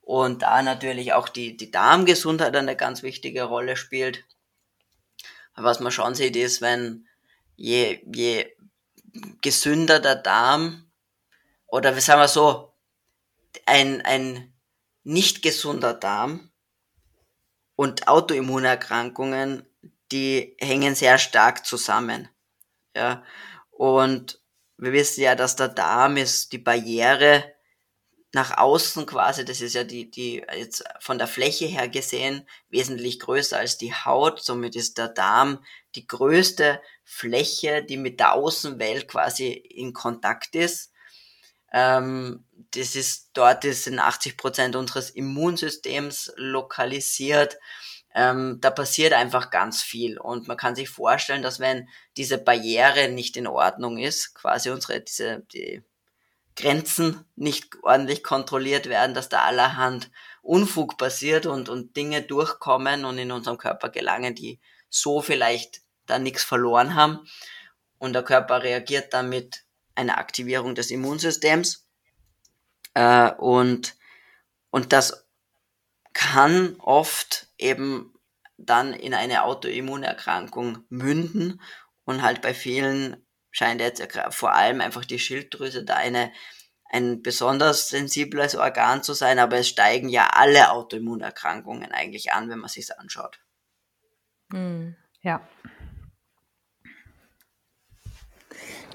[0.00, 4.24] Und da natürlich auch die, die Darmgesundheit eine ganz wichtige Rolle spielt.
[5.54, 7.06] Was man schon sieht, ist, wenn
[7.56, 8.50] je, je
[9.40, 10.90] gesünder der Darm
[11.66, 12.74] oder sagen wir so,
[13.66, 14.52] ein, ein
[15.04, 16.50] nicht gesunder Darm
[17.76, 19.66] und Autoimmunerkrankungen,
[20.10, 22.28] die hängen sehr stark zusammen.
[22.94, 23.24] Ja.
[23.70, 24.40] Und
[24.76, 27.51] wir wissen ja, dass der Darm ist die Barriere
[28.34, 33.20] nach außen quasi, das ist ja die, die jetzt von der Fläche her gesehen wesentlich
[33.20, 34.42] größer als die Haut.
[34.42, 35.62] Somit ist der Darm
[35.94, 40.92] die größte Fläche, die mit der Außenwelt quasi in Kontakt ist.
[41.72, 47.58] Ähm, das ist dort ist in 80 Prozent unseres Immunsystems lokalisiert.
[48.14, 53.08] Ähm, da passiert einfach ganz viel und man kann sich vorstellen, dass wenn diese Barriere
[53.08, 55.82] nicht in Ordnung ist, quasi unsere diese die
[56.56, 60.10] Grenzen nicht ordentlich kontrolliert werden, dass da allerhand
[60.42, 66.18] Unfug passiert und, und Dinge durchkommen und in unserem Körper gelangen, die so vielleicht da
[66.18, 67.20] nichts verloren haben.
[67.98, 71.86] Und der Körper reagiert dann mit einer Aktivierung des Immunsystems.
[72.94, 73.96] Äh, und,
[74.70, 75.26] und das
[76.12, 78.12] kann oft eben
[78.58, 81.60] dann in eine Autoimmunerkrankung münden
[82.04, 86.32] und halt bei vielen scheint jetzt vor allem einfach die Schilddrüse da eine,
[86.90, 92.58] ein besonders sensibles Organ zu sein, aber es steigen ja alle Autoimmunerkrankungen eigentlich an, wenn
[92.58, 93.38] man sich anschaut.
[94.52, 94.96] Hm.
[95.20, 95.46] Ja.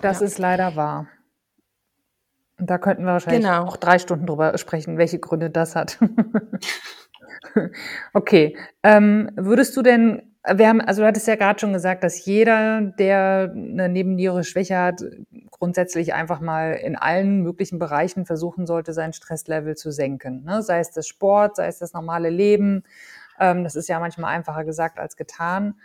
[0.01, 0.25] Das ja.
[0.25, 1.07] ist leider wahr.
[2.59, 3.65] Und da könnten wir wahrscheinlich genau.
[3.65, 5.99] auch drei Stunden drüber sprechen, welche Gründe das hat.
[8.13, 8.57] okay.
[8.81, 12.81] Ähm, würdest du denn wir haben, also du hattest ja gerade schon gesagt, dass jeder,
[12.81, 15.03] der eine Nebenniere Schwäche hat,
[15.51, 20.43] grundsätzlich einfach mal in allen möglichen Bereichen versuchen sollte, sein Stresslevel zu senken.
[20.43, 20.61] Ne?
[20.61, 22.83] Sei es das Sport, sei es das normale Leben.
[23.39, 25.75] Ähm, das ist ja manchmal einfacher gesagt als getan.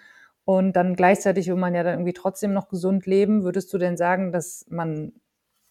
[0.45, 3.45] Und dann gleichzeitig will man ja dann irgendwie trotzdem noch gesund leben.
[3.45, 5.13] Würdest du denn sagen, dass man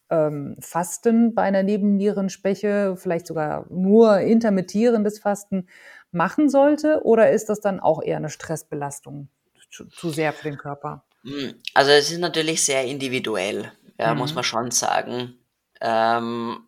[0.09, 5.67] ähm, Fasten bei einer Nebennierenschwäche, vielleicht sogar nur intermittierendes Fasten,
[6.11, 7.01] machen sollte?
[7.03, 9.29] Oder ist das dann auch eher eine Stressbelastung
[9.69, 11.05] zu, zu sehr für den Körper?
[11.23, 14.19] Hm, also es ist natürlich sehr individuell, ja, mhm.
[14.19, 15.37] muss man schon sagen.
[15.79, 16.67] Ähm,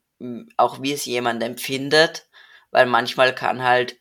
[0.57, 2.27] auch wie es jemand empfindet,
[2.71, 3.97] weil manchmal kann halt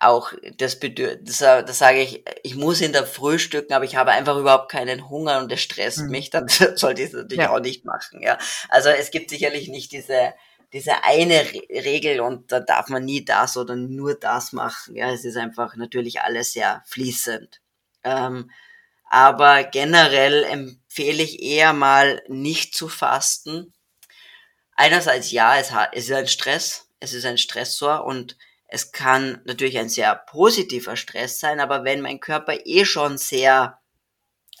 [0.00, 4.12] auch das Bedürfnis, das, das sage ich, ich muss in der frühstücken, aber ich habe
[4.12, 6.10] einfach überhaupt keinen Hunger und es stresst mhm.
[6.10, 7.50] mich, dann sollte ich es natürlich ja.
[7.50, 8.38] auch nicht machen, ja.
[8.68, 10.34] Also es gibt sicherlich nicht diese,
[10.72, 14.96] diese eine Re Regel und da darf man nie das oder nur das machen.
[14.96, 17.60] Ja, es ist einfach natürlich alles sehr fließend.
[18.04, 18.50] Ähm,
[19.10, 23.72] aber generell empfehle ich eher mal nicht zu fasten.
[24.76, 28.36] Einerseits ja, es, hat, es ist ein Stress, es ist ein Stressor und
[28.68, 33.80] es kann natürlich ein sehr positiver Stress sein, aber wenn mein Körper eh schon sehr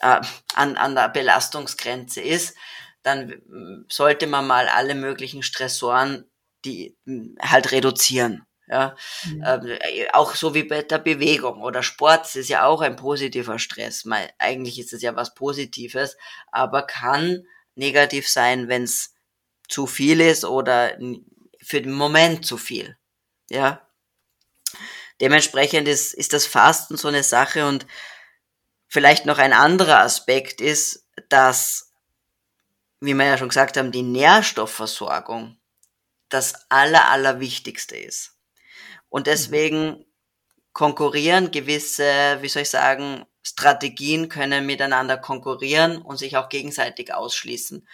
[0.00, 0.20] äh,
[0.54, 2.56] an, an der Belastungsgrenze ist,
[3.02, 6.24] dann sollte man mal alle möglichen Stressoren,
[6.64, 6.96] die
[7.40, 8.44] halt reduzieren.
[8.70, 9.42] Ja, mhm.
[9.46, 9.78] ähm,
[10.12, 14.04] auch so wie bei der Bewegung oder Sport ist ja auch ein positiver Stress.
[14.04, 16.18] Mal, eigentlich ist es ja was Positives,
[16.52, 17.46] aber kann
[17.76, 19.14] negativ sein, wenn es
[19.68, 20.98] zu viel ist oder
[21.62, 22.98] für den Moment zu viel.
[23.48, 23.88] Ja,
[25.20, 27.86] dementsprechend ist, ist das Fasten so eine Sache und
[28.86, 31.87] vielleicht noch ein anderer Aspekt ist, dass
[33.00, 35.56] wie wir ja schon gesagt haben, die Nährstoffversorgung
[36.28, 38.36] das aller, allerwichtigste ist.
[39.08, 40.04] Und deswegen
[40.72, 47.88] konkurrieren gewisse, wie soll ich sagen, Strategien können miteinander konkurrieren und sich auch gegenseitig ausschließen.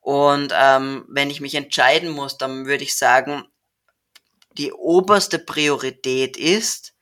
[0.00, 3.44] Und ähm, wenn ich mich entscheiden muss, dann würde ich sagen,
[4.52, 6.94] die oberste Priorität ist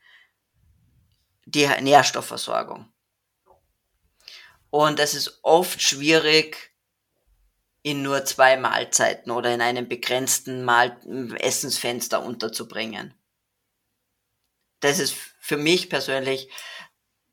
[1.45, 2.91] die Nährstoffversorgung.
[4.69, 6.72] Und es ist oft schwierig,
[7.83, 10.97] in nur zwei Mahlzeiten oder in einem begrenzten Mahl
[11.39, 13.13] Essensfenster unterzubringen.
[14.79, 16.49] Das ist für mich persönlich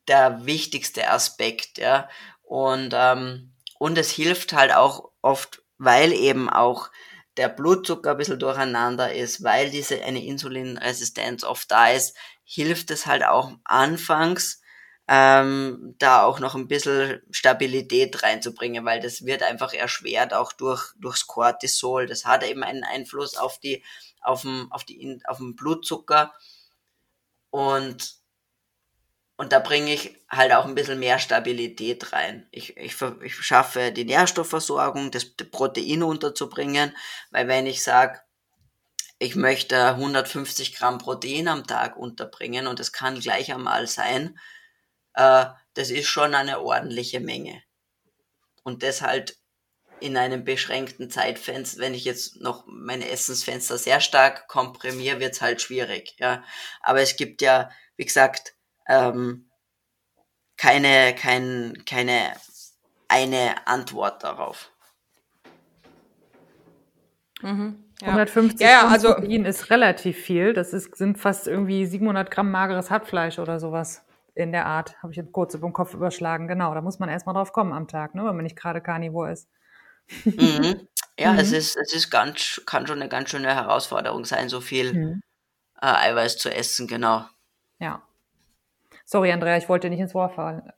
[0.08, 2.08] der wichtigste Aspekt, ja.
[2.42, 6.90] Und, ähm, und es hilft halt auch oft, weil eben auch
[7.36, 13.06] der Blutzucker ein bisschen durcheinander ist, weil diese eine Insulinresistenz oft da ist, hilft es
[13.06, 14.60] halt auch anfangs,
[15.12, 20.92] ähm, da auch noch ein bisschen Stabilität reinzubringen, weil das wird einfach erschwert auch durch
[21.00, 22.06] durchs Cortisol.
[22.06, 23.82] Das hat eben einen Einfluss auf die
[24.22, 26.32] auf den, auf die auf den Blutzucker
[27.50, 28.20] und
[29.36, 32.46] und da bringe ich halt auch ein bisschen mehr Stabilität rein.
[32.52, 36.94] Ich, ich, ich schaffe die Nährstoffversorgung, das Protein unterzubringen,
[37.30, 38.20] weil wenn ich sage,
[39.18, 44.38] ich möchte 150 Gramm Protein am Tag unterbringen und es kann gleich einmal sein,
[45.20, 47.62] äh, das ist schon eine ordentliche Menge.
[48.62, 49.36] Und das halt
[50.00, 55.60] in einem beschränkten Zeitfenster, wenn ich jetzt noch meine Essensfenster sehr stark komprimiere, wird's halt
[55.60, 56.14] schwierig.
[56.18, 56.42] Ja,
[56.80, 58.54] aber es gibt ja, wie gesagt,
[58.88, 59.50] ähm,
[60.56, 62.32] keine, kein, keine
[63.08, 64.70] eine Antwort darauf.
[67.42, 67.84] Mhm.
[68.00, 68.08] Ja.
[68.08, 70.54] 150 ja, ja, also, Protein ist relativ viel.
[70.54, 74.02] Das ist, sind fast irgendwie 700 Gramm mageres Hackfleisch oder sowas
[74.34, 74.96] in der Art.
[75.02, 76.48] Habe ich jetzt kurz über den Kopf überschlagen.
[76.48, 79.32] Genau, da muss man erstmal drauf kommen am Tag, ne, wenn man nicht gerade Carnivore
[79.32, 79.48] ist.
[80.24, 80.88] Mhm.
[81.18, 81.38] Ja, mhm.
[81.38, 85.22] es ist, es ist ganz, kann schon eine ganz schöne Herausforderung sein, so viel mhm.
[85.80, 87.24] äh, Eiweiß zu essen, genau.
[87.78, 88.02] Ja.
[89.04, 90.72] Sorry, Andrea, ich wollte nicht ins Wort fallen.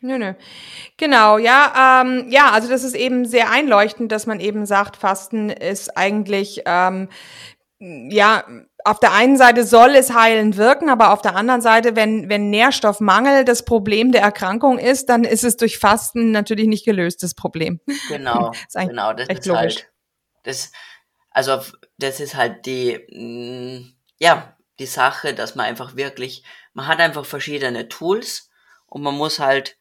[0.00, 0.34] Nö, nö.
[0.98, 5.48] Genau, ja, ähm, ja, also das ist eben sehr einleuchtend, dass man eben sagt, Fasten
[5.48, 7.08] ist eigentlich, ähm,
[7.78, 8.44] ja,
[8.86, 12.50] auf der einen Seite soll es heilend wirken, aber auf der anderen Seite, wenn, wenn
[12.50, 17.34] Nährstoffmangel das Problem der Erkrankung ist, dann ist es durch Fasten natürlich nicht gelöst, das
[17.34, 17.80] Problem.
[18.08, 19.76] Genau, das genau, das ist logisch.
[19.76, 19.92] halt,
[20.44, 20.72] das,
[21.30, 21.60] also,
[21.98, 26.44] das ist halt die, mm, ja, die Sache, dass man einfach wirklich
[26.76, 28.50] man hat einfach verschiedene Tools
[28.84, 29.78] und man muss halt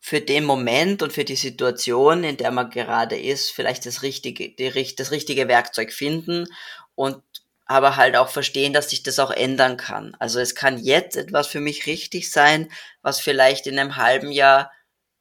[0.00, 4.48] für den Moment und für die Situation, in der man gerade ist, vielleicht das richtige,
[4.48, 6.46] die, das richtige Werkzeug finden
[6.94, 7.22] und
[7.66, 10.16] aber halt auch verstehen, dass sich das auch ändern kann.
[10.18, 12.70] Also es kann jetzt etwas für mich richtig sein,
[13.02, 14.70] was vielleicht in einem halben Jahr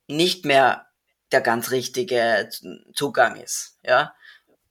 [0.07, 0.87] nicht mehr
[1.31, 2.49] der ganz richtige
[2.93, 3.77] Zugang ist.
[3.83, 4.13] Ja,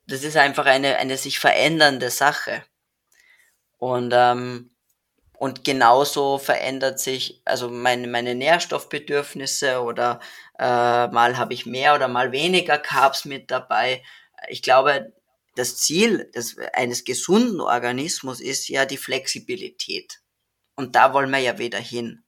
[0.07, 2.65] das ist einfach eine eine sich verändernde Sache.
[3.79, 4.71] Und ähm,
[5.41, 10.21] und genauso verändert sich also meine, meine Nährstoffbedürfnisse oder
[10.59, 14.03] äh, mal habe ich mehr oder mal weniger Carbs mit dabei.
[14.49, 15.15] Ich glaube,
[15.61, 20.21] das Ziel des, eines gesunden Organismus ist ja die Flexibilität.
[20.75, 22.25] Und da wollen wir ja wieder hin.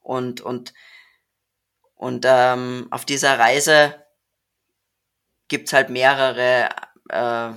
[0.00, 0.74] Und, und,
[1.94, 4.04] und ähm, auf dieser Reise
[5.48, 6.68] gibt's halt mehrere
[7.08, 7.52] äh,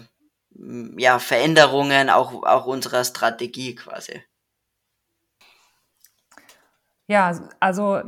[0.97, 4.23] ja, Veränderungen auch, auch unserer Strategie quasi.
[7.07, 8.03] Ja, also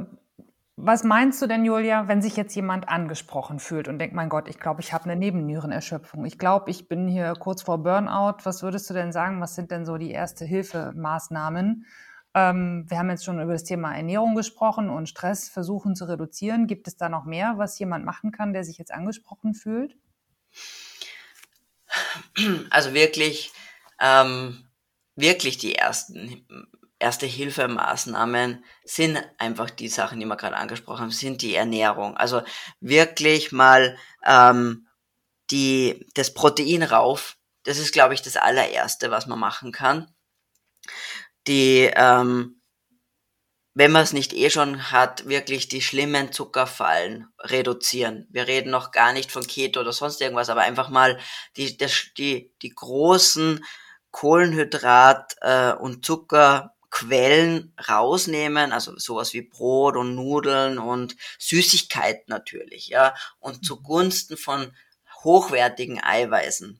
[0.84, 4.48] was meinst du denn, Julia, wenn sich jetzt jemand angesprochen fühlt und denkt, mein Gott,
[4.48, 6.26] ich glaube, ich habe eine Nebennierenerschöpfung.
[6.26, 8.38] Ich glaube, ich bin hier kurz vor Burnout.
[8.44, 9.42] Was würdest du denn sagen?
[9.42, 11.86] Was sind denn so die erste Hilfemaßnahmen?
[12.34, 16.66] Ähm, wir haben jetzt schon über das Thema Ernährung gesprochen und Stress versuchen zu reduzieren.
[16.66, 19.96] Gibt es da noch mehr, was jemand machen kann, der sich jetzt angesprochen fühlt?
[22.70, 23.52] Also wirklich,
[24.00, 24.66] ähm,
[25.16, 26.46] wirklich die ersten
[27.02, 32.16] erste Hilfemaßnahmen sind einfach die Sachen, die wir gerade angesprochen haben, sind die Ernährung.
[32.16, 32.42] Also
[32.80, 34.88] wirklich mal ähm,
[35.50, 37.38] die, das Protein rauf.
[37.64, 40.14] Das ist, glaube ich, das allererste, was man machen kann.
[41.48, 42.62] Die, ähm,
[43.74, 48.28] wenn man es nicht eh schon hat, wirklich die schlimmen Zuckerfallen reduzieren.
[48.30, 51.20] Wir reden noch gar nicht von Keto oder sonst irgendwas, aber einfach mal
[51.58, 53.64] die, das, die, die großen
[54.12, 62.90] Kohlenhydrat- äh, und Zucker Quellen rausnehmen, also sowas wie Brot und Nudeln und Süßigkeiten natürlich,
[62.90, 63.64] ja, und mhm.
[63.64, 64.76] zugunsten von
[65.24, 66.80] hochwertigen Eiweißen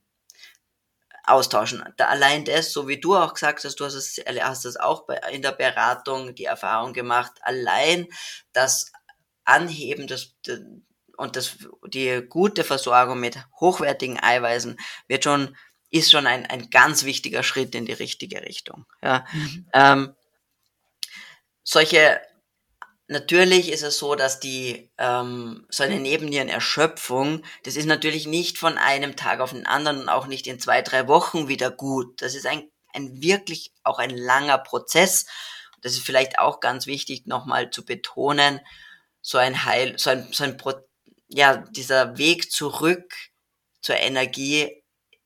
[1.24, 1.84] austauschen.
[1.98, 5.06] Da allein das, so wie du auch gesagt hast, du hast es, hast es auch
[5.06, 8.08] bei, in der Beratung die Erfahrung gemacht, allein
[8.54, 8.92] das
[9.46, 10.36] Anheben des,
[11.18, 11.58] und das,
[11.88, 15.56] die gute Versorgung mit hochwertigen Eiweißen wird schon
[15.92, 18.86] ist schon ein, ein ganz wichtiger Schritt in die richtige Richtung.
[19.04, 19.26] Ja.
[19.34, 19.68] Mhm.
[19.74, 20.16] Ähm,
[21.64, 22.22] solche,
[23.08, 28.78] natürlich ist es so, dass die, ähm, so eine Nebennierenerschöpfung, das ist natürlich nicht von
[28.78, 32.22] einem Tag auf den anderen und auch nicht in zwei, drei Wochen wieder gut.
[32.22, 35.26] Das ist ein, ein wirklich auch ein langer Prozess.
[35.82, 38.62] Das ist vielleicht auch ganz wichtig nochmal zu betonen,
[39.22, 40.74] so ein Heil, so ein, so ein Pro,
[41.28, 43.14] ja, dieser Weg zurück
[43.82, 44.81] zur Energie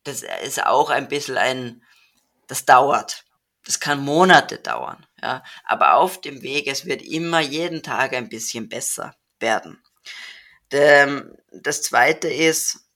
[0.05, 1.83] das ist auch ein bisschen ein,
[2.47, 3.25] das dauert.
[3.65, 5.43] Das kann Monate dauern, ja.
[5.63, 9.81] Aber auf dem Weg, es wird immer jeden Tag ein bisschen besser werden.
[10.69, 12.87] Das zweite ist,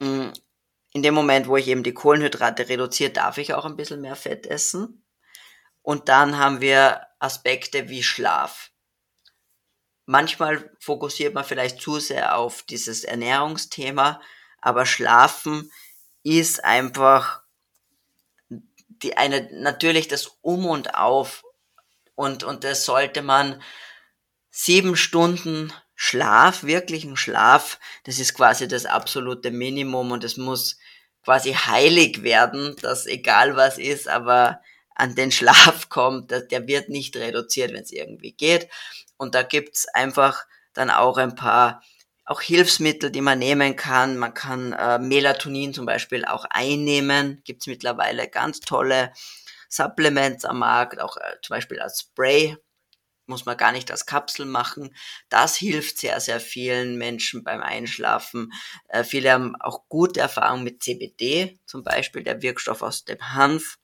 [0.00, 0.32] hm,
[0.92, 4.16] in dem Moment, wo ich eben die Kohlenhydrate reduziere, darf ich auch ein bisschen mehr
[4.16, 5.04] Fett essen.
[5.80, 8.70] Und dann haben wir Aspekte wie Schlaf.
[10.06, 14.20] Manchmal fokussiert man vielleicht zu sehr auf dieses Ernährungsthema,
[14.60, 15.70] aber Schlafen
[16.22, 17.42] ist einfach
[19.02, 21.44] die eine natürlich das Um und Auf
[22.14, 23.60] Und, und das sollte man
[24.50, 30.78] sieben Stunden Schlaf, wirklichen Schlaf, das ist quasi das absolute Minimum und es muss
[31.24, 34.60] quasi heilig werden, dass egal was ist, aber
[34.94, 38.68] an den Schlaf kommt, der wird nicht reduziert, wenn es irgendwie geht.
[39.16, 40.44] Und da gibt's einfach
[40.74, 41.82] dann auch ein paar
[42.24, 44.16] auch Hilfsmittel, die man nehmen kann.
[44.16, 47.42] Man kann äh, Melatonin zum Beispiel auch einnehmen.
[47.44, 49.12] Gibt's mittlerweile ganz tolle
[49.68, 52.56] Supplements am Markt, auch äh, zum Beispiel als Spray.
[53.26, 54.94] Muss man gar nicht als Kapsel machen.
[55.28, 58.52] Das hilft sehr, sehr vielen Menschen beim Einschlafen.
[58.88, 63.78] Äh, viele haben auch gute Erfahrungen mit CBD, zum Beispiel der Wirkstoff aus dem Hanf.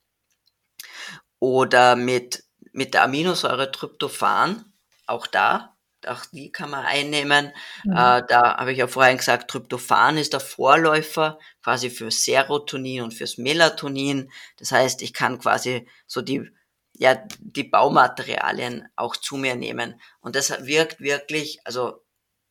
[1.41, 4.73] Oder mit, mit der Aminosäure Tryptophan.
[5.07, 7.53] Auch da auch die kann man einnehmen.
[7.85, 7.93] Mhm.
[7.93, 13.15] Äh, da habe ich ja vorhin gesagt, Tryptophan ist der Vorläufer quasi für Serotonin und
[13.15, 14.31] fürs Melatonin.
[14.57, 16.51] Das heißt, ich kann quasi so die,
[16.93, 20.01] ja, die Baumaterialien auch zu mir nehmen.
[20.21, 22.05] Und das wirkt wirklich, also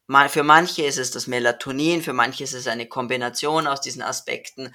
[0.07, 4.01] mal, für manche ist es das Melatonin, für manche ist es eine Kombination aus diesen
[4.01, 4.73] Aspekten.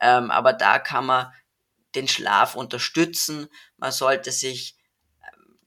[0.00, 1.32] Ähm, aber da kann man
[1.94, 3.48] den Schlaf unterstützen.
[3.76, 4.76] Man sollte sich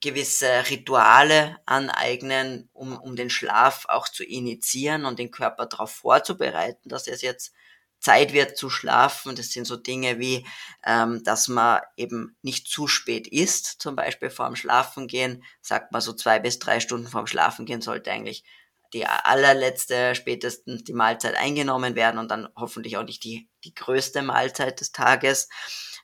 [0.05, 6.89] gewisse Rituale aneignen, um, um den Schlaf auch zu initiieren und den Körper darauf vorzubereiten,
[6.89, 7.53] dass es jetzt
[7.99, 9.35] Zeit wird zu schlafen.
[9.35, 10.45] Das sind so Dinge wie,
[10.85, 15.43] ähm, dass man eben nicht zu spät isst, zum Beispiel vorm Schlafengehen.
[15.61, 18.43] Sagt man so zwei bis drei Stunden vorm Schlafengehen sollte eigentlich
[18.93, 24.21] die allerletzte, spätestens die Mahlzeit eingenommen werden und dann hoffentlich auch nicht die, die größte
[24.21, 25.49] Mahlzeit des Tages.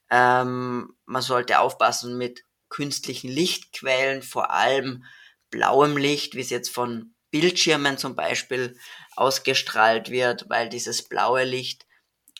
[0.09, 5.03] Ähm, man sollte aufpassen mit künstlichen Lichtquellen, vor allem
[5.51, 8.77] blauem Licht, wie es jetzt von Bildschirmen zum Beispiel
[9.15, 11.85] ausgestrahlt wird, weil dieses blaue Licht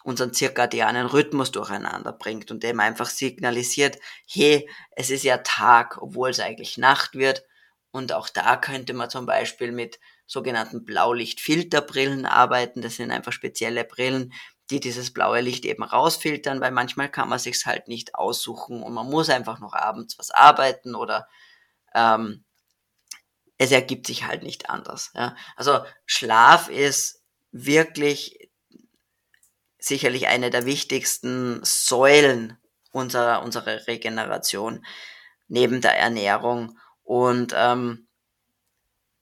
[0.04, 6.32] unseren zirkadianen Rhythmus durcheinander bringt und dem einfach signalisiert, hey, es ist ja Tag, obwohl
[6.32, 7.44] es eigentlich Nacht wird.
[7.92, 12.82] Und auch da könnte man zum Beispiel mit sogenannten Blaulichtfilterbrillen arbeiten.
[12.82, 14.34] Das sind einfach spezielle Brillen,
[14.72, 18.94] die dieses blaue Licht eben rausfiltern, weil manchmal kann man sich's halt nicht aussuchen und
[18.94, 21.28] man muss einfach noch abends was arbeiten oder
[21.94, 22.44] ähm,
[23.58, 25.12] es ergibt sich halt nicht anders.
[25.14, 25.36] Ja?
[25.56, 28.50] Also Schlaf ist wirklich
[29.78, 32.58] sicherlich eine der wichtigsten Säulen
[32.92, 34.86] unserer, unserer Regeneration
[35.48, 38.08] neben der Ernährung und ähm,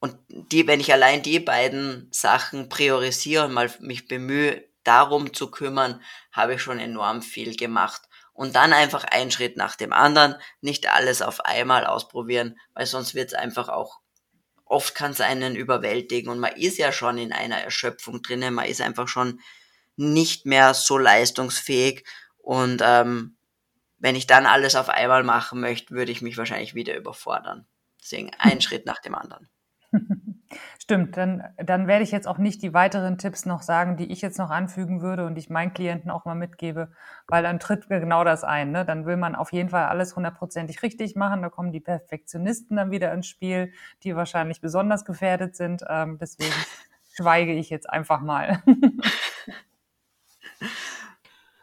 [0.01, 5.51] und die, wenn ich allein die beiden Sachen priorisiere und mal mich bemühe, darum zu
[5.51, 8.01] kümmern, habe ich schon enorm viel gemacht.
[8.33, 13.13] Und dann einfach einen Schritt nach dem anderen, nicht alles auf einmal ausprobieren, weil sonst
[13.13, 13.99] wird es einfach auch,
[14.65, 18.65] oft kann es einen überwältigen und man ist ja schon in einer Erschöpfung drinnen, man
[18.65, 19.41] ist einfach schon
[19.95, 22.05] nicht mehr so leistungsfähig
[22.37, 23.35] und ähm,
[23.97, 27.67] wenn ich dann alles auf einmal machen möchte, würde ich mich wahrscheinlich wieder überfordern.
[28.01, 29.49] Deswegen einen Schritt nach dem anderen.
[30.79, 34.21] Stimmt, dann, dann werde ich jetzt auch nicht die weiteren Tipps noch sagen, die ich
[34.21, 36.91] jetzt noch anfügen würde und ich meinen Klienten auch mal mitgebe,
[37.27, 38.71] weil dann tritt mir genau das ein.
[38.71, 38.85] Ne?
[38.85, 41.43] Dann will man auf jeden Fall alles hundertprozentig richtig machen.
[41.43, 43.71] Da kommen die Perfektionisten dann wieder ins Spiel,
[44.03, 45.83] die wahrscheinlich besonders gefährdet sind.
[45.87, 46.53] Ähm, deswegen
[47.13, 48.63] schweige ich jetzt einfach mal.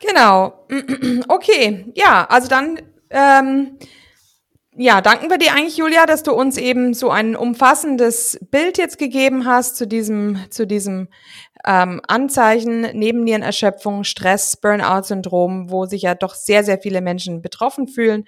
[0.00, 0.66] genau.
[1.28, 2.78] Okay, ja, also dann
[3.10, 3.78] ähm,
[4.78, 8.98] ja, danken wir dir eigentlich, Julia, dass du uns eben so ein umfassendes Bild jetzt
[8.98, 11.08] gegeben hast zu diesem, zu diesem
[11.64, 18.24] ähm, Anzeichen Nebennierenerschöpfung, Stress, Burnout-Syndrom, wo sich ja doch sehr, sehr viele Menschen betroffen fühlen.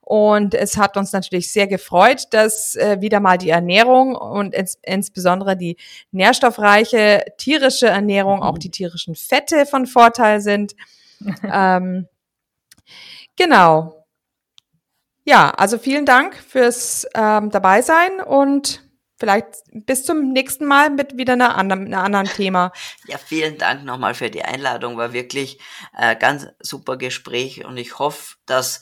[0.00, 4.78] Und es hat uns natürlich sehr gefreut, dass äh, wieder mal die Ernährung und ins,
[4.82, 5.76] insbesondere die
[6.12, 10.76] nährstoffreiche tierische Ernährung, auch die tierischen Fette von Vorteil sind.
[11.52, 12.06] ähm,
[13.34, 13.97] genau.
[15.28, 18.82] Ja, also vielen Dank fürs ähm, Dabeisein und
[19.18, 22.72] vielleicht bis zum nächsten Mal mit wieder einer anderen, einer anderen Thema.
[23.04, 24.96] Ja, vielen Dank nochmal für die Einladung.
[24.96, 25.60] War wirklich
[25.94, 28.80] äh, ganz super Gespräch und ich hoffe, dass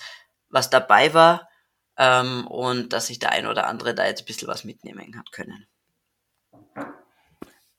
[0.48, 1.48] was dabei war
[1.96, 5.32] ähm, und dass sich der ein oder andere da jetzt ein bisschen was mitnehmen hat
[5.32, 5.66] können.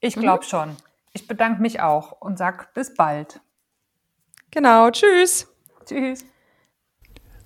[0.02, 0.50] Ich glaube mhm.
[0.50, 0.78] schon.
[1.14, 3.40] Ich bedanke mich auch und sag bis bald.
[4.52, 5.48] Genau, tschüss.
[5.86, 6.26] Tschüss.